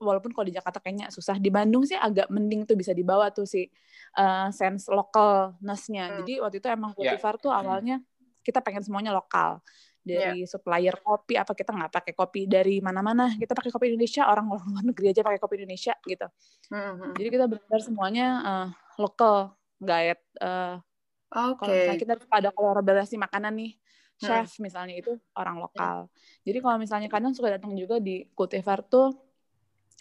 walaupun 0.00 0.32
kalau 0.32 0.48
di 0.48 0.56
Jakarta 0.56 0.80
kayaknya 0.80 1.12
susah 1.12 1.36
di 1.36 1.52
Bandung 1.52 1.84
sih 1.84 1.94
agak 2.00 2.32
mending 2.32 2.64
tuh 2.64 2.72
bisa 2.72 2.96
dibawa 2.96 3.28
tuh 3.28 3.44
si 3.44 3.68
uh, 4.16 4.48
sense 4.48 4.88
lokalnessnya 4.88 6.08
hmm. 6.08 6.16
jadi 6.24 6.32
waktu 6.40 6.56
itu 6.64 6.68
emang 6.72 6.96
ya. 6.96 7.12
kultivar 7.12 7.36
yeah. 7.36 7.42
tuh 7.44 7.50
hmm. 7.52 7.60
awalnya 7.60 7.96
kita 8.40 8.64
pengen 8.64 8.80
semuanya 8.80 9.12
lokal 9.12 9.60
dari 10.02 10.42
yeah. 10.42 10.50
supplier 10.50 10.96
kopi 10.98 11.38
apa 11.38 11.52
kita 11.54 11.70
nggak 11.70 11.92
pakai 11.92 12.12
kopi 12.16 12.50
dari 12.50 12.82
mana-mana 12.82 13.36
kita 13.38 13.54
pakai 13.54 13.70
kopi 13.70 13.92
Indonesia 13.92 14.26
orang 14.26 14.48
luar 14.50 14.82
negeri 14.82 15.12
aja 15.12 15.22
pakai 15.22 15.38
kopi 15.38 15.54
Indonesia 15.60 15.92
gitu 16.08 16.26
hmm. 16.72 17.14
jadi 17.14 17.28
kita 17.28 17.44
benar 17.46 17.80
semuanya 17.84 18.26
uh, 18.40 18.68
lokal 18.96 19.54
nggak 19.84 20.00
uh, 20.40 20.80
okay. 21.28 21.60
kalau 21.60 21.94
kita 22.00 22.14
ada 22.32 22.48
kolaborasi 22.50 23.20
makanan 23.20 23.52
nih 23.52 23.72
chef 24.22 24.48
hmm. 24.56 24.62
misalnya 24.62 24.94
itu 24.94 25.12
orang 25.34 25.56
lokal. 25.58 26.06
Jadi 26.46 26.58
kalau 26.62 26.76
misalnya 26.78 27.08
kadang 27.10 27.34
suka 27.34 27.58
datang 27.58 27.74
juga 27.74 27.98
di 27.98 28.26
Kultivar 28.32 28.86
tuh 28.86 29.12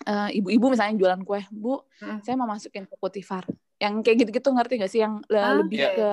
uh, 0.05 0.29
ibu-ibu 0.29 0.71
misalnya 0.71 0.95
jualan 0.97 1.21
kue, 1.25 1.41
Bu, 1.49 1.81
hmm. 2.01 2.21
saya 2.21 2.35
mau 2.37 2.49
masukin 2.49 2.85
ke 2.85 2.95
Kultivar. 2.97 3.45
Yang 3.81 3.93
kayak 4.05 4.17
gitu-gitu 4.25 4.49
ngerti 4.53 4.73
gak 4.77 4.91
sih 4.93 5.01
yang 5.01 5.25
ah, 5.33 5.57
lebih 5.57 5.81
yeah. 5.81 5.93
ke 5.97 6.09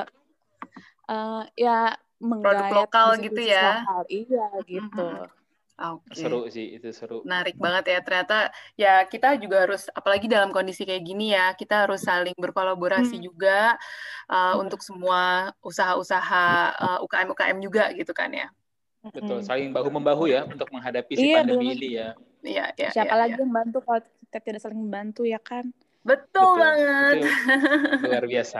uh, 1.12 1.42
ya 1.52 1.78
menggait 2.18 2.72
lokal 2.72 3.20
gitu 3.20 3.40
ya. 3.44 3.84
Lokal. 3.84 4.02
Iya 4.08 4.46
gitu. 4.64 5.06
Hmm. 5.06 5.37
Okay. 5.78 6.26
Seru 6.26 6.50
sih 6.50 6.74
itu 6.74 6.90
seru. 6.90 7.22
Menarik 7.22 7.54
banget 7.54 7.94
ya 7.94 7.98
ternyata 8.02 8.50
ya 8.74 9.06
kita 9.06 9.38
juga 9.38 9.62
harus 9.62 9.86
apalagi 9.94 10.26
dalam 10.26 10.50
kondisi 10.50 10.82
kayak 10.82 11.06
gini 11.06 11.30
ya 11.30 11.54
kita 11.54 11.86
harus 11.86 12.02
saling 12.02 12.34
berkolaborasi 12.34 13.22
hmm. 13.22 13.24
juga 13.24 13.78
uh, 14.26 14.58
hmm. 14.58 14.66
untuk 14.66 14.82
semua 14.82 15.54
usaha-usaha 15.62 16.46
uh, 16.74 16.98
UKM-UKM 17.06 17.58
juga 17.62 17.94
gitu 17.94 18.10
kan 18.10 18.34
ya. 18.34 18.50
Betul, 18.98 19.46
saling 19.46 19.70
bahu 19.70 19.88
membahu 19.94 20.26
ya 20.26 20.42
untuk 20.42 20.66
menghadapi 20.74 21.14
si 21.14 21.30
iya, 21.30 21.46
pandemi 21.46 21.78
ini 21.78 21.88
ya. 21.94 22.08
Iya, 22.42 22.64
iya. 22.74 22.90
Siapa 22.90 23.14
iya, 23.14 23.22
lagi 23.22 23.34
iya. 23.38 23.42
yang 23.46 23.52
bantu 23.54 23.78
kalau 23.86 24.00
kita 24.02 24.38
tidak 24.42 24.60
saling 24.66 24.80
membantu 24.82 25.22
ya 25.22 25.38
kan? 25.38 25.70
Betul, 26.06 26.26
Betul 26.30 26.52
banget. 26.62 27.16
Betul. 27.20 28.06
Luar 28.08 28.24
biasa. 28.24 28.58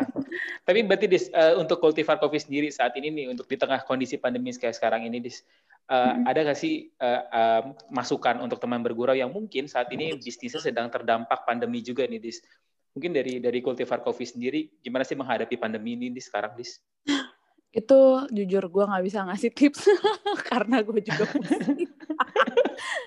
Tapi 0.66 0.79
berarti 0.85 1.07
dis, 1.07 1.27
uh, 1.33 1.57
untuk 1.57 1.79
cultivar 1.81 2.18
coffee 2.18 2.42
sendiri 2.42 2.68
saat 2.68 2.92
ini 2.98 3.09
nih 3.14 3.27
untuk 3.31 3.46
di 3.46 3.57
tengah 3.57 3.83
kondisi 3.87 4.18
pandemi 4.20 4.51
kayak 4.53 4.77
sekarang 4.77 5.07
ini 5.07 5.22
dis 5.22 5.46
uh, 5.88 6.12
hmm. 6.14 6.29
ada 6.29 6.38
nggak 6.44 6.59
sih 6.59 6.92
uh, 7.01 7.22
uh, 7.29 7.62
masukan 7.88 8.38
untuk 8.44 8.61
teman 8.61 8.85
bergurau 8.85 9.16
yang 9.16 9.33
mungkin 9.33 9.66
saat 9.66 9.88
ini 9.90 10.14
bisnisnya 10.20 10.61
sedang 10.61 10.92
terdampak 10.92 11.48
pandemi 11.48 11.81
juga 11.81 12.05
nih, 12.05 12.20
Dis? 12.20 12.44
Mungkin 12.96 13.12
dari 13.16 13.40
dari 13.40 13.59
Cultivar 13.64 14.05
Coffee 14.05 14.29
sendiri, 14.29 14.61
gimana 14.81 15.05
sih 15.05 15.16
menghadapi 15.16 15.57
pandemi 15.57 15.96
ini 15.96 16.12
di 16.12 16.20
sekarang, 16.20 16.55
Dis? 16.57 16.79
Itu 17.68 18.29
jujur 18.33 18.64
gue 18.68 18.85
nggak 18.88 19.05
bisa 19.05 19.29
ngasih 19.29 19.51
tips 19.53 19.92
karena 20.51 20.81
gue 20.81 21.05
juga 21.05 21.29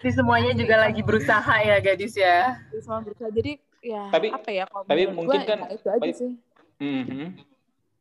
Di 0.01 0.11
semuanya 0.17 0.53
juga 0.53 0.85
lagi 0.85 1.01
berusaha 1.01 1.55
ya, 1.65 1.81
gadis 1.81 2.13
ya. 2.17 2.57
Semua 2.81 3.01
berusaha. 3.01 3.29
Jadi 3.33 3.57
ya 3.81 4.03
tapi, 4.13 4.27
apa 4.29 4.49
ya? 4.53 4.65
Tapi 4.69 5.03
mungkin 5.09 5.41
kan 5.43 5.59
ya, 5.65 5.73
itu 5.73 5.87
aja 5.89 6.11
sih. 6.13 6.31
Mm 6.77 7.03
-hmm. 7.03 7.25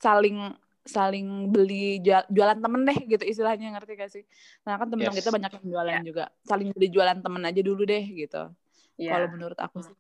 Saling 0.01 0.37
saling 0.85 1.53
beli 1.53 2.01
jual, 2.01 2.25
jualan 2.33 2.59
temen 2.59 2.81
deh 2.89 2.99
gitu 3.05 3.25
istilahnya 3.25 3.77
ngerti 3.77 3.93
gak 3.97 4.11
sih? 4.13 4.25
Nah 4.65 4.81
kan 4.81 4.89
temen-temen 4.89 5.17
yes. 5.17 5.21
kita 5.25 5.33
banyak 5.33 5.53
yang 5.61 5.67
jualan 5.69 5.93
yeah. 5.93 6.05
juga. 6.05 6.25
Saling 6.45 6.69
beli 6.73 6.89
jualan 6.89 7.19
temen 7.21 7.43
aja 7.45 7.61
dulu 7.61 7.83
deh 7.85 8.05
gitu. 8.05 8.43
Yeah. 8.97 9.13
Kalau 9.17 9.29
menurut 9.33 9.59
aku 9.61 9.85
sih. 9.85 9.97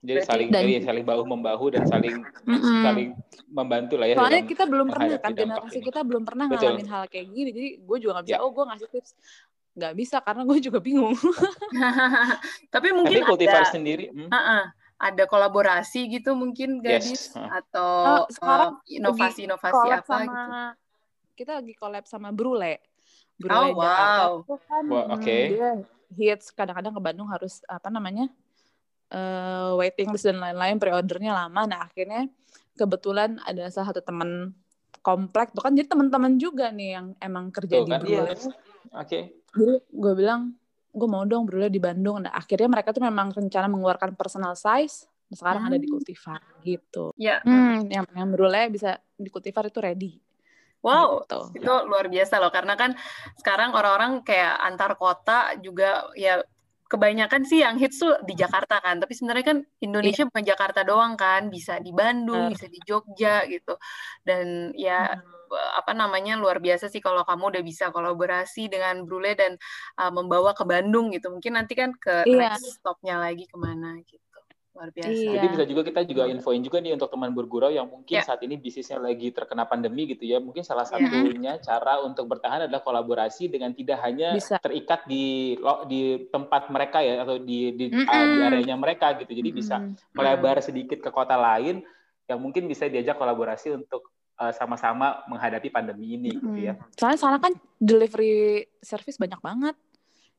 Jadi 0.00 0.20
saling 0.24 0.48
dan, 0.48 0.64
jadi 0.64 0.80
saling 0.80 1.04
bahu 1.04 1.22
membahu 1.28 1.76
dan 1.76 1.84
saling 1.84 2.24
mm 2.24 2.56
-mm. 2.56 2.82
saling 2.82 3.08
membantu 3.52 4.00
lah 4.00 4.08
ya. 4.08 4.16
Soalnya 4.16 4.42
kita 4.48 4.64
belum 4.64 4.86
pernah 4.88 5.20
kan 5.20 5.32
generasi 5.36 5.78
ini. 5.78 5.86
kita 5.86 6.00
belum 6.02 6.22
pernah 6.24 6.46
Betul. 6.48 6.72
ngalamin 6.72 6.88
hal 6.88 7.02
kayak 7.06 7.26
gini. 7.30 7.50
Jadi 7.52 7.68
gue 7.84 7.96
juga 8.00 8.10
nggak 8.18 8.26
bisa. 8.26 8.34
Yeah. 8.38 8.44
Oh 8.46 8.50
gue 8.50 8.64
ngasih 8.64 8.88
tips 8.90 9.12
nggak 9.70 9.94
bisa 9.94 10.16
karena 10.24 10.42
gue 10.42 10.58
juga 10.58 10.78
bingung. 10.82 11.14
Tapi 12.74 12.88
mungkin 12.90 13.22
Tapi 13.22 13.28
kultivar 13.28 13.62
ada, 13.62 13.70
sendiri. 13.70 14.10
Hmm. 14.10 14.26
Uh 14.26 14.36
-uh 14.36 14.64
ada 15.00 15.24
kolaborasi 15.24 16.12
gitu 16.12 16.36
mungkin 16.36 16.84
gadis 16.84 17.32
yes. 17.32 17.40
atau 17.40 18.28
oh, 18.28 18.76
inovasi-inovasi 18.84 19.86
uh, 19.88 19.96
apa 19.96 20.04
sama, 20.04 20.28
gitu. 20.28 20.44
Kita 21.40 21.50
lagi 21.64 21.72
collab 21.72 22.04
sama 22.04 22.28
Brule. 22.36 22.84
Brule 23.40 23.72
oh, 23.72 23.80
wow. 23.80 24.44
Jakarta 24.44 24.54
kan 24.68 24.84
wow, 24.92 25.04
okay. 25.16 25.42
dia 25.56 25.70
hits 26.12 26.52
kadang-kadang 26.52 26.92
ke 26.92 27.00
Bandung 27.00 27.32
harus 27.32 27.64
apa 27.64 27.88
namanya? 27.88 28.28
Uh, 29.10 29.74
waiting 29.80 30.12
list 30.12 30.28
dan 30.28 30.36
lain-lain 30.36 30.76
pre-ordernya 30.76 31.32
lama. 31.32 31.64
Nah, 31.64 31.88
akhirnya 31.88 32.28
kebetulan 32.76 33.40
ada 33.48 33.72
salah 33.72 33.96
satu 33.96 34.04
teman 34.04 34.52
komplek 35.00 35.56
tuh 35.56 35.64
kan 35.64 35.72
jadi 35.72 35.88
teman-teman 35.88 36.36
juga 36.36 36.68
nih 36.68 37.00
yang 37.00 37.06
emang 37.24 37.48
kerja 37.48 37.80
tuh, 37.80 37.88
di 37.88 37.92
kan, 37.96 38.00
Brule. 38.04 38.20
Iya. 38.20 38.32
Oke. 38.36 38.52
Okay. 38.92 39.22
Jadi 39.56 39.74
gue 39.80 40.12
bilang 40.12 40.59
gue 40.90 41.08
mau 41.08 41.22
dong 41.22 41.46
berulai 41.46 41.70
di 41.70 41.78
Bandung. 41.78 42.26
Nah, 42.26 42.34
akhirnya 42.34 42.66
mereka 42.66 42.90
tuh 42.90 43.02
memang 43.02 43.30
rencana 43.30 43.66
mengeluarkan 43.70 44.18
personal 44.18 44.58
size. 44.58 45.06
Nah, 45.30 45.36
sekarang 45.38 45.62
hmm. 45.66 45.70
ada 45.70 45.78
di 45.78 45.86
hmm. 45.86 45.94
Cultivar 45.94 46.40
gitu. 46.66 47.04
Ya. 47.14 47.38
Hmm, 47.46 47.86
yang 47.90 48.28
berulai 48.34 48.66
bisa 48.68 48.98
di 49.14 49.30
Cultivar 49.30 49.70
itu 49.70 49.78
ready. 49.78 50.12
Wow, 50.80 51.28
gitu. 51.28 51.60
itu 51.60 51.72
luar 51.86 52.08
biasa 52.08 52.40
loh. 52.40 52.48
Karena 52.48 52.74
kan 52.74 52.96
sekarang 53.36 53.76
orang-orang 53.76 54.24
kayak 54.24 54.64
antar 54.64 54.96
kota 54.96 55.52
juga 55.60 56.08
ya 56.16 56.40
kebanyakan 56.90 57.46
sih 57.46 57.62
yang 57.62 57.78
hits 57.78 58.00
tuh 58.00 58.16
di 58.24 58.32
Jakarta 58.34 58.80
kan. 58.80 58.98
Tapi 58.98 59.12
sebenarnya 59.12 59.44
kan 59.44 59.58
Indonesia 59.84 60.24
iya. 60.24 60.28
bukan 60.32 60.44
Jakarta 60.44 60.80
doang 60.82 61.14
kan. 61.20 61.52
Bisa 61.52 61.78
di 61.78 61.92
Bandung, 61.92 62.48
uh. 62.48 62.50
bisa 62.50 62.66
di 62.66 62.80
Jogja 62.82 63.44
gitu. 63.46 63.76
Dan 64.24 64.72
ya 64.74 65.14
hmm 65.14 65.39
apa 65.56 65.92
namanya 65.96 66.38
luar 66.38 66.62
biasa 66.62 66.86
sih 66.86 67.02
kalau 67.02 67.26
kamu 67.26 67.56
udah 67.56 67.62
bisa 67.64 67.90
kolaborasi 67.90 68.70
dengan 68.70 69.02
Brule 69.02 69.34
dan 69.34 69.58
uh, 69.98 70.12
membawa 70.14 70.54
ke 70.54 70.62
Bandung 70.62 71.10
gitu. 71.10 71.32
Mungkin 71.32 71.58
nanti 71.58 71.74
kan 71.74 71.94
ke 71.96 72.26
iya. 72.26 72.54
next 72.54 72.78
stopnya 72.78 73.18
lagi 73.18 73.46
ke 73.50 73.56
mana 73.58 73.98
gitu. 74.06 74.22
luar 74.70 74.94
biasa. 74.94 75.10
Iya. 75.10 75.30
Jadi 75.34 75.46
bisa 75.50 75.64
juga 75.66 75.82
kita 75.82 76.00
juga 76.06 76.22
infoin 76.30 76.62
juga 76.62 76.78
nih 76.78 76.94
untuk 76.94 77.10
teman 77.10 77.34
bergurau 77.34 77.74
yang 77.74 77.90
mungkin 77.90 78.16
yeah. 78.16 78.24
saat 78.24 78.38
ini 78.46 78.54
bisnisnya 78.54 79.02
lagi 79.02 79.34
terkena 79.34 79.66
pandemi 79.66 80.06
gitu 80.06 80.22
ya. 80.22 80.38
Mungkin 80.38 80.62
salah 80.62 80.86
iya. 80.86 80.94
satunya 80.94 81.52
yeah. 81.58 81.64
cara 81.64 81.98
untuk 82.06 82.30
bertahan 82.30 82.70
adalah 82.70 82.80
kolaborasi 82.86 83.50
dengan 83.50 83.74
tidak 83.74 83.98
hanya 84.06 84.38
bisa. 84.38 84.62
terikat 84.62 85.04
di 85.10 85.58
di 85.90 86.30
tempat 86.30 86.70
mereka 86.70 87.02
ya 87.02 87.26
atau 87.26 87.42
di 87.42 87.74
di, 87.74 87.90
mm 87.90 87.98
-hmm. 87.98 88.08
uh, 88.08 88.24
di 88.30 88.38
areanya 88.46 88.76
mereka 88.78 89.18
gitu. 89.18 89.34
Jadi 89.34 89.50
mm 89.50 89.58
-hmm. 89.58 89.60
bisa 89.66 89.76
melebar 90.14 90.62
sedikit 90.62 91.02
ke 91.02 91.10
kota 91.10 91.34
lain 91.34 91.82
yang 92.30 92.38
mungkin 92.38 92.70
bisa 92.70 92.86
diajak 92.86 93.18
kolaborasi 93.18 93.74
untuk 93.74 94.06
sama-sama 94.56 95.20
menghadapi 95.28 95.68
pandemi 95.68 96.16
ini 96.16 96.32
mm 96.32 96.38
-hmm. 96.40 96.44
gitu 96.48 96.58
ya. 96.64 96.74
Soalnya 96.96 97.18
sana 97.20 97.36
kan 97.36 97.52
delivery 97.76 98.64
service 98.80 99.20
banyak 99.20 99.40
banget 99.44 99.76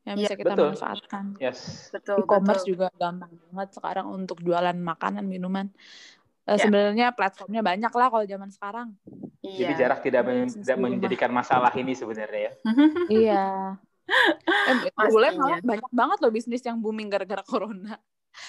yang 0.01 0.17
iya, 0.17 0.25
bisa 0.25 0.33
kita 0.33 0.53
betul. 0.57 0.69
manfaatkan. 0.73 1.25
Yes. 1.37 1.59
Betul. 1.93 2.25
E-commerce 2.25 2.65
juga 2.65 2.89
gampang 2.97 3.29
banget 3.53 3.69
sekarang 3.77 4.09
untuk 4.09 4.41
jualan 4.41 4.73
makanan, 4.73 5.21
minuman. 5.29 5.69
Uh, 6.49 6.57
ya. 6.57 6.65
Sebenarnya 6.65 7.07
platformnya 7.13 7.61
banyak 7.61 7.93
lah 7.93 8.07
kalau 8.09 8.25
zaman 8.25 8.49
sekarang. 8.49 8.97
Iya. 9.45 9.57
Jadi 9.61 9.73
jarak 9.77 9.99
tidak, 10.01 10.21
men 10.25 10.49
tidak 10.49 10.77
menjadikan 10.81 11.29
masalah 11.29 11.69
ini 11.77 11.93
sebenarnya 11.93 12.49
ya. 12.49 12.53
iya. 13.21 13.45
Eh, 14.73 14.91
boleh 15.13 15.37
malah 15.37 15.61
banyak 15.61 15.91
banget 15.93 16.17
loh 16.25 16.31
bisnis 16.33 16.65
yang 16.65 16.81
booming 16.81 17.05
gara-gara 17.05 17.45
corona. 17.45 18.01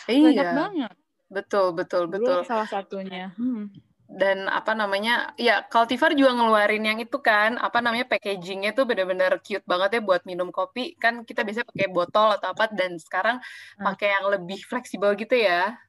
Iya. 0.08 0.32
Banyak 0.32 0.50
banget. 0.56 0.96
Betul, 1.28 1.76
betul, 1.76 2.08
betul. 2.08 2.48
salah 2.48 2.68
satunya. 2.68 3.36
Hmm 3.36 3.91
dan 4.12 4.44
apa 4.52 4.76
namanya 4.76 5.32
ya 5.40 5.64
Cultivar 5.64 6.12
juga 6.12 6.36
ngeluarin 6.36 6.84
yang 6.84 7.00
itu 7.00 7.16
kan 7.16 7.56
apa 7.56 7.80
namanya 7.80 8.04
packagingnya 8.04 8.76
tuh 8.76 8.84
bener-bener 8.84 9.40
cute 9.40 9.64
banget 9.64 9.98
ya 9.98 10.00
buat 10.04 10.22
minum 10.28 10.52
kopi 10.52 11.00
kan 11.00 11.24
kita 11.24 11.40
biasanya 11.40 11.66
pakai 11.72 11.88
botol 11.88 12.28
atau 12.36 12.52
apa 12.52 12.68
dan 12.68 13.00
sekarang 13.00 13.40
hmm. 13.40 13.84
pakai 13.88 14.08
yang 14.12 14.28
lebih 14.28 14.60
fleksibel 14.68 15.16
gitu 15.16 15.32
ya 15.32 15.80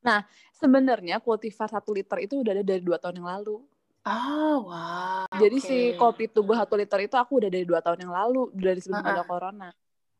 nah 0.00 0.24
sebenarnya 0.56 1.20
Cultivar 1.20 1.68
satu 1.68 1.92
liter 1.92 2.16
itu 2.24 2.40
udah 2.40 2.56
ada 2.56 2.64
dari 2.64 2.80
dua 2.80 2.96
tahun 2.96 3.20
yang 3.20 3.30
lalu 3.40 3.60
Oh, 4.06 4.70
wow. 4.70 5.26
Jadi 5.34 5.58
okay. 5.58 5.66
si 5.66 5.78
kopi 5.98 6.30
tubuh 6.30 6.54
satu 6.54 6.78
liter 6.78 6.94
itu 7.10 7.18
aku 7.18 7.42
udah 7.42 7.50
dari 7.50 7.66
dua 7.66 7.82
tahun 7.82 8.06
yang 8.06 8.14
lalu, 8.14 8.54
dari 8.54 8.78
sebelum 8.78 9.02
uh 9.02 9.10
-uh. 9.10 9.14
ada 9.18 9.26
corona. 9.26 9.70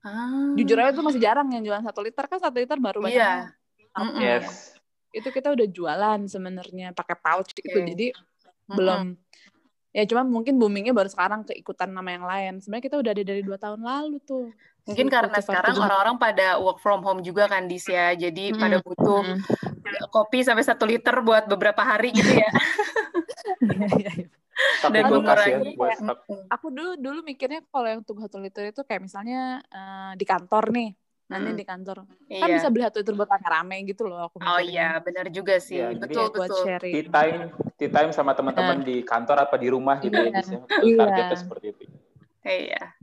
Ah. 0.02 0.58
Jujur 0.58 0.74
aja 0.82 0.90
tuh 0.90 1.06
masih 1.06 1.22
jarang 1.22 1.46
yang 1.54 1.62
jualan 1.62 1.86
satu 1.86 2.02
liter 2.02 2.26
kan 2.26 2.42
satu 2.42 2.58
liter 2.58 2.82
baru 2.82 3.06
banyak. 3.06 3.14
Iya. 3.14 3.54
Yeah. 3.94 4.42
Yes 4.42 4.75
itu 5.16 5.28
kita 5.32 5.48
udah 5.56 5.66
jualan 5.72 6.20
sebenarnya 6.28 6.92
pakai 6.92 7.16
pouch 7.16 7.56
okay. 7.56 7.64
gitu 7.64 7.78
jadi 7.80 8.06
mm-hmm. 8.12 8.76
belum 8.76 9.02
ya 9.96 10.04
cuma 10.04 10.28
mungkin 10.28 10.60
boomingnya 10.60 10.92
baru 10.92 11.08
sekarang 11.08 11.48
keikutan 11.48 11.88
nama 11.88 12.12
yang 12.12 12.28
lain 12.28 12.52
sebenarnya 12.60 12.84
kita 12.84 12.96
udah 13.00 13.10
ada 13.16 13.24
dari 13.24 13.40
dua 13.40 13.56
tahun 13.56 13.80
lalu 13.80 14.20
tuh 14.28 14.52
mungkin 14.84 15.08
karena 15.08 15.40
sekarang 15.40 15.72
orang-orang 15.72 16.16
pada 16.20 16.60
work 16.60 16.84
from 16.84 17.00
home 17.00 17.24
juga 17.24 17.48
kan 17.48 17.64
dis 17.64 17.88
ya 17.88 18.12
jadi 18.12 18.52
hmm. 18.52 18.60
pada 18.60 18.76
butuh 18.84 19.24
hmm. 19.24 19.40
kopi 20.12 20.44
sampai 20.44 20.68
satu 20.68 20.84
liter 20.84 21.16
buat 21.24 21.48
beberapa 21.48 21.80
hari 21.80 22.12
gitu 22.12 22.28
ya 22.28 22.50
iya, 23.72 23.88
iya, 23.96 24.12
iya. 24.20 24.88
dan 24.92 25.04
mengurangi 25.08 25.72
ya, 25.80 25.96
aku 26.52 26.66
dulu 26.68 26.92
dulu 27.00 27.18
mikirnya 27.24 27.64
kalau 27.72 27.88
yang 27.88 28.04
untuk 28.04 28.20
satu 28.20 28.36
liter 28.36 28.68
itu 28.68 28.84
kayak 28.84 29.00
misalnya 29.08 29.64
uh, 29.72 30.12
di 30.12 30.28
kantor 30.28 30.76
nih 30.76 30.92
nanti 31.26 31.50
hmm. 31.50 31.58
di 31.58 31.64
kantor 31.66 31.96
kan 32.06 32.16
iya. 32.30 32.38
kan 32.38 32.48
bisa 32.54 32.68
beli 32.70 32.82
satu 32.86 32.98
itu 33.02 33.12
buat 33.18 33.26
rame 33.26 33.76
gitu 33.82 34.06
loh 34.06 34.30
aku 34.30 34.38
oh 34.38 34.60
iya 34.62 35.02
benar 35.02 35.26
juga 35.34 35.58
sih 35.58 35.82
ya, 35.82 35.90
betul 35.90 36.30
betul 36.30 36.38
buat 36.38 36.50
sharing. 36.62 36.94
tea 36.94 37.04
time 37.10 37.42
tea 37.74 37.90
time 37.90 38.10
sama 38.14 38.30
teman-teman 38.38 38.78
nah. 38.78 38.86
di 38.86 39.02
kantor 39.02 39.42
apa 39.42 39.58
di 39.58 39.66
rumah 39.66 39.98
gitu 39.98 40.14
ya, 40.14 40.30
iya. 40.30 40.38
ya 40.38 40.42
bisa 40.46 40.94
targetnya 40.94 41.26
iya. 41.34 41.38
seperti 41.38 41.66
itu 41.74 41.84
Iya. 42.46 42.94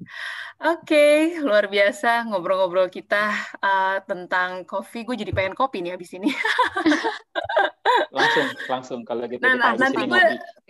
Oke, 0.64 0.96
okay, 0.96 1.16
luar 1.44 1.68
biasa 1.68 2.24
ngobrol-ngobrol 2.32 2.88
kita 2.88 3.36
uh, 3.60 4.00
tentang 4.08 4.64
kopi. 4.64 5.04
Gue 5.04 5.20
jadi 5.20 5.36
pengen 5.36 5.52
kopi 5.52 5.84
nih 5.84 6.00
abis 6.00 6.16
ini. 6.16 6.32
langsung, 8.16 8.48
langsung 8.72 9.00
kalau 9.04 9.28
gitu. 9.28 9.44
Nah, 9.44 9.60
nah 9.60 9.76
nanti 9.76 10.08
gue 10.08 10.24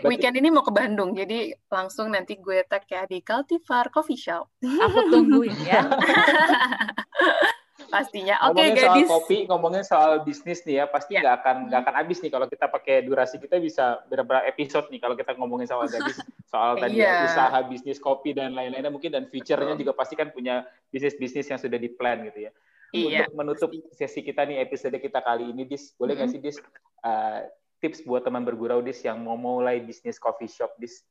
weekend 0.09 0.41
ini 0.41 0.49
mau 0.49 0.65
ke 0.65 0.73
Bandung, 0.73 1.13
jadi 1.13 1.53
langsung 1.69 2.09
nanti 2.09 2.41
gue 2.41 2.65
tag 2.65 2.89
ya 2.89 3.05
di 3.05 3.21
Cultivar 3.21 3.93
Coffee 3.93 4.17
Shop. 4.17 4.49
Aku 4.65 4.99
tungguin 5.13 5.53
ya. 5.62 5.86
pastinya. 7.93 8.36
Oke, 8.49 8.58
okay, 8.58 8.67
gadis. 8.73 9.06
Soal 9.06 9.21
kopi, 9.21 9.38
ngomongin 9.45 9.84
soal 9.86 10.12
bisnis 10.25 10.65
nih 10.65 10.82
ya, 10.82 10.86
pasti 10.89 11.13
ya. 11.13 11.21
nggak 11.21 11.36
ya. 11.38 11.39
akan 11.45 11.56
nggak 11.69 11.82
akan 11.86 11.95
habis 12.01 12.17
nih 12.25 12.32
kalau 12.34 12.47
kita 12.49 12.65
pakai 12.65 12.95
durasi 13.06 13.38
kita 13.38 13.62
bisa 13.62 14.01
beberapa 14.10 14.41
episode 14.49 14.89
nih 14.89 14.97
kalau 14.97 15.13
kita 15.13 15.38
ngomongin 15.38 15.69
soal 15.69 15.86
gadis, 15.86 16.17
soal 16.53 16.82
tadi 16.82 16.97
ya, 16.97 17.21
iya. 17.21 17.29
usaha 17.29 17.58
bisnis 17.69 18.01
kopi 18.01 18.34
dan 18.34 18.58
lain-lainnya 18.58 18.89
mungkin 18.89 19.13
dan 19.13 19.29
future-nya 19.29 19.77
juga 19.77 19.93
pasti 19.93 20.17
kan 20.17 20.34
punya 20.34 20.65
bisnis-bisnis 20.89 21.45
yang 21.53 21.62
sudah 21.62 21.77
di 21.77 21.93
plan 21.93 22.25
gitu 22.25 22.49
ya. 22.49 22.51
Iya. 22.93 23.29
Untuk 23.29 23.38
menutup 23.38 23.69
sesi 23.93 24.25
kita 24.25 24.45
nih 24.45 24.62
episode 24.65 24.97
kita 24.97 25.21
kali 25.21 25.49
ini, 25.49 25.65
Dis, 25.65 25.93
boleh 25.97 26.17
nggak 26.17 26.29
mm 26.29 26.41
-hmm. 26.41 26.49
sih 26.49 26.58
Dis 26.58 26.58
uh, 27.06 27.45
tips 27.82 28.06
buat 28.06 28.25
teman 28.25 28.41
bergurau 28.41 28.82
Dis 28.82 29.01
yang 29.06 29.21
mau 29.21 29.38
mulai 29.38 29.82
bisnis 29.82 30.21
coffee 30.21 30.49
shop 30.49 30.73
Dis? 30.77 31.01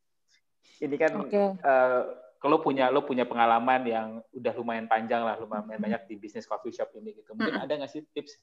Ini 0.83 0.97
kan 0.99 1.12
okay. 1.27 1.38
uh, 1.38 1.51
eh, 1.62 2.03
kalau 2.42 2.59
punya 2.59 2.90
lo 2.90 3.07
punya 3.07 3.22
pengalaman 3.22 3.87
yang 3.87 4.09
udah 4.35 4.52
lumayan 4.59 4.90
panjang 4.90 5.22
lah, 5.22 5.38
lumayan 5.38 5.78
banyak 5.78 6.11
di 6.11 6.18
bisnis 6.18 6.42
coffee 6.42 6.74
shop 6.74 6.90
ini 6.98 7.14
gitu. 7.14 7.38
Mungkin 7.38 7.55
hmm. 7.55 7.62
ada 7.62 7.72
nggak 7.78 7.92
sih 7.94 8.02
tips 8.11 8.42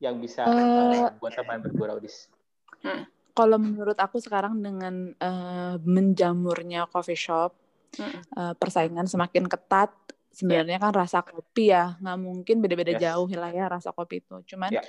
yang 0.00 0.16
bisa 0.16 0.48
uh, 0.48 0.56
uh, 0.56 1.12
buat 1.20 1.36
teman 1.36 1.60
bergurau 1.60 2.00
dis? 2.00 2.32
Hmm. 2.80 3.04
Kalau 3.36 3.60
menurut 3.60 4.00
aku 4.00 4.16
sekarang 4.16 4.64
dengan 4.64 5.12
uh, 5.20 5.76
menjamurnya 5.84 6.88
coffee 6.88 7.20
shop, 7.20 7.52
hmm. 8.00 8.32
uh, 8.40 8.54
persaingan 8.56 9.04
semakin 9.04 9.44
ketat. 9.44 9.92
Sebenarnya 10.32 10.76
yeah. 10.76 10.84
kan 10.84 10.92
rasa 10.92 11.24
kopi 11.24 11.72
ya 11.72 11.96
nggak 11.96 12.18
mungkin 12.20 12.56
beda-beda 12.60 12.92
yes. 12.96 13.00
jauh 13.08 13.28
lah 13.36 13.52
ya 13.52 13.68
rasa 13.68 13.92
kopi 13.92 14.20
itu. 14.24 14.36
Cuman 14.52 14.68
yeah. 14.72 14.84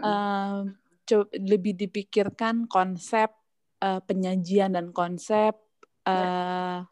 uh, 0.00 0.64
lebih 1.36 1.76
dipikirkan 1.76 2.68
konsep 2.68 3.32
uh, 3.80 4.00
penyajian 4.04 4.76
dan 4.76 4.92
konsep 4.92 5.56
uh, 6.04 6.84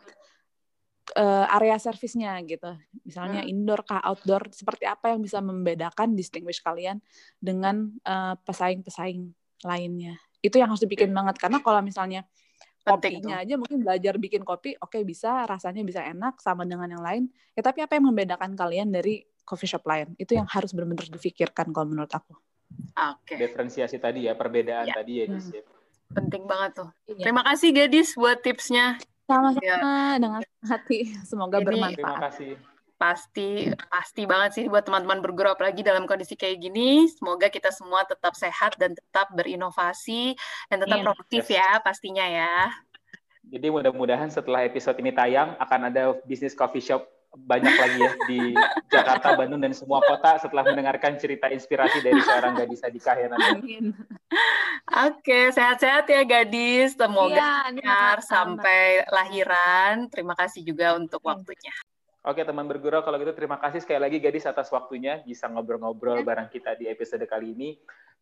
uh, 1.19 1.47
area 1.59 1.77
servisnya 1.83 2.39
gitu. 2.47 2.71
Misalnya 3.03 3.43
hmm. 3.43 3.51
indoor 3.51 3.83
kah 3.83 3.99
outdoor 4.07 4.49
seperti 4.55 4.87
apa 4.87 5.11
yang 5.13 5.21
bisa 5.21 5.43
membedakan 5.43 6.15
distinguish 6.15 6.63
kalian 6.63 7.03
dengan 7.43 7.91
uh, 8.07 8.39
pesaing-pesaing 8.47 9.35
lainnya. 9.67 10.15
Itu 10.39 10.63
yang 10.63 10.71
harus 10.71 10.87
dibikin 10.87 11.11
banget 11.11 11.43
karena 11.43 11.59
kalau 11.59 11.83
misalnya 11.83 12.23
kopinya 12.89 13.45
aja 13.45 13.61
mungkin 13.61 13.85
belajar 13.85 14.17
bikin 14.17 14.49
kopi 14.49 14.73
oke 14.81 14.97
okay, 14.97 15.03
bisa 15.05 15.45
rasanya 15.45 15.85
bisa 15.85 16.01
enak 16.07 16.39
sama 16.39 16.63
dengan 16.63 16.89
yang 16.89 17.03
lain. 17.03 17.23
Ya 17.59 17.67
tapi 17.67 17.83
apa 17.83 17.99
yang 17.99 18.07
membedakan 18.09 18.55
kalian 18.55 18.95
dari 18.95 19.27
coffee 19.43 19.69
shop 19.69 19.85
lain? 19.85 20.15
Itu 20.17 20.39
yang 20.39 20.47
harus 20.47 20.71
benar-benar 20.71 21.11
difikirkan 21.11 21.75
kalau 21.75 21.91
menurut 21.91 22.13
aku. 22.15 22.39
Oke. 22.95 23.35
Okay. 23.35 23.37
Diferensiasi 23.49 23.99
tadi 23.99 24.31
ya, 24.31 24.39
perbedaan 24.39 24.87
ya. 24.87 24.95
tadi 24.95 25.13
ya, 25.25 25.27
hmm. 25.27 26.15
Penting 26.15 26.45
banget 26.49 26.85
tuh. 26.85 26.89
Iya. 27.09 27.29
Terima 27.29 27.43
kasih 27.45 27.69
Gadis 27.75 28.17
buat 28.17 28.41
tipsnya. 28.41 28.97
Sama-sama 29.29 29.61
ya. 29.61 30.17
dengan 30.17 30.41
hati. 30.65 30.99
Semoga 31.29 31.61
Ini, 31.61 31.67
bermanfaat. 31.69 32.01
Terima 32.01 32.25
kasih. 32.33 32.53
Pasti, 32.99 33.71
pasti 33.87 34.23
banget 34.27 34.51
sih 34.59 34.65
buat 34.67 34.83
teman-teman 34.83 35.23
bergerak 35.23 35.55
apalagi 35.55 35.87
dalam 35.87 36.09
kondisi 36.09 36.35
kayak 36.35 36.59
gini. 36.59 37.07
Semoga 37.07 37.47
kita 37.47 37.71
semua 37.71 38.03
tetap 38.03 38.35
sehat 38.35 38.75
dan 38.75 38.97
tetap 38.97 39.31
berinovasi 39.37 40.35
dan 40.67 40.83
tetap 40.83 40.99
yeah. 40.99 41.07
produktif 41.07 41.45
yes. 41.47 41.63
ya 41.63 41.69
pastinya 41.79 42.27
ya. 42.27 42.75
Jadi 43.49 43.71
mudah-mudahan 43.71 44.33
setelah 44.35 44.67
episode 44.67 44.99
ini 44.99 45.15
tayang 45.15 45.55
akan 45.63 45.81
ada 45.95 46.19
bisnis 46.27 46.59
coffee 46.59 46.83
shop 46.83 47.07
banyak 47.37 47.75
lagi 47.77 47.99
ya 48.01 48.13
di 48.25 48.41
Jakarta, 48.89 49.37
Bandung 49.37 49.61
dan 49.61 49.77
semua 49.77 50.01
kota 50.01 50.41
setelah 50.41 50.65
mendengarkan 50.65 51.21
cerita 51.21 51.53
inspirasi 51.53 52.01
dari 52.01 52.19
seorang 52.25 52.57
gadis 52.57 52.81
Adika 52.81 53.13
ya 53.21 53.29
nanti. 53.29 53.93
Oke, 54.89 55.53
sehat-sehat 55.53 56.09
ya 56.09 56.25
gadis. 56.25 56.97
Semoga 56.97 57.69
ya, 57.77 58.17
sampai 58.25 59.05
lahiran. 59.13 60.09
Terima 60.09 60.33
kasih 60.33 60.65
juga 60.65 60.97
untuk 60.97 61.21
waktunya. 61.29 61.75
Oke 62.27 62.45
teman 62.45 62.69
bergurau, 62.69 63.01
kalau 63.01 63.17
gitu 63.21 63.33
terima 63.33 63.57
kasih 63.57 63.81
sekali 63.81 64.01
lagi 64.05 64.19
gadis 64.21 64.45
atas 64.45 64.69
waktunya 64.69 65.23
bisa 65.25 65.49
ngobrol-ngobrol 65.49 66.21
bareng 66.27 66.51
kita 66.53 66.77
di 66.77 66.91
episode 66.91 67.25
kali 67.25 67.57
ini. 67.57 67.79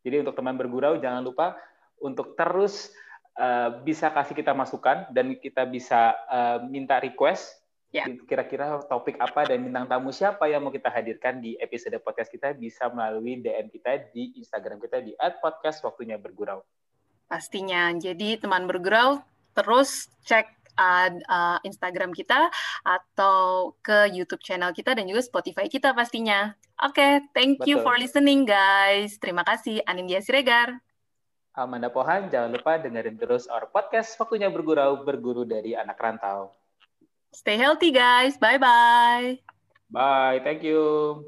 Jadi 0.06 0.22
untuk 0.22 0.38
teman 0.38 0.54
bergurau 0.54 0.98
jangan 1.00 1.26
lupa 1.26 1.58
untuk 1.98 2.38
terus 2.38 2.92
uh, 3.40 3.82
bisa 3.82 4.12
kasih 4.14 4.36
kita 4.36 4.52
masukan 4.52 5.10
dan 5.10 5.34
kita 5.40 5.64
bisa 5.66 6.14
uh, 6.28 6.58
minta 6.62 7.00
request 7.02 7.65
Ya. 7.96 8.04
Kira-kira 8.28 8.84
topik 8.84 9.16
apa 9.16 9.48
dan 9.48 9.64
bintang 9.64 9.88
tamu 9.88 10.12
siapa 10.12 10.44
yang 10.52 10.60
mau 10.60 10.68
kita 10.68 10.92
hadirkan 10.92 11.40
di 11.40 11.56
episode 11.56 11.96
podcast 12.04 12.28
kita 12.28 12.52
bisa 12.52 12.92
melalui 12.92 13.40
DM 13.40 13.72
kita 13.72 14.12
di 14.12 14.36
Instagram 14.36 14.76
kita 14.84 15.00
di 15.00 15.16
@podcast 15.16 15.80
waktunya 15.80 16.20
bergurau. 16.20 16.60
Pastinya. 17.24 17.88
Jadi 17.96 18.36
teman 18.36 18.68
bergurau 18.68 19.24
terus 19.56 20.12
cek 20.28 20.44
uh, 20.76 21.08
uh, 21.32 21.58
Instagram 21.64 22.12
kita 22.12 22.52
atau 22.84 23.72
ke 23.80 24.12
YouTube 24.12 24.44
channel 24.44 24.76
kita 24.76 24.92
dan 24.92 25.08
juga 25.08 25.24
Spotify 25.24 25.64
kita 25.66 25.96
pastinya. 25.96 26.52
Oke, 26.84 27.00
okay, 27.00 27.12
thank 27.32 27.64
Betul. 27.64 27.68
you 27.72 27.76
for 27.80 27.96
listening 27.96 28.44
guys. 28.44 29.16
Terima 29.16 29.40
kasih 29.40 29.80
Anindya 29.88 30.20
Siregar. 30.20 30.76
Amanda 31.56 31.88
Pohan, 31.88 32.28
jangan 32.28 32.52
lupa 32.52 32.76
dengerin 32.76 33.16
terus 33.16 33.48
our 33.48 33.64
podcast 33.72 34.12
Waktunya 34.20 34.52
Bergurau, 34.52 35.00
berguru 35.00 35.48
dari 35.48 35.72
anak 35.72 35.96
rantau. 35.96 36.52
Stay 37.36 37.58
healthy 37.58 37.92
guys. 37.92 38.38
Bye 38.38 38.56
bye. 38.56 39.38
Bye. 39.92 40.40
Thank 40.42 40.62
you. 40.64 41.22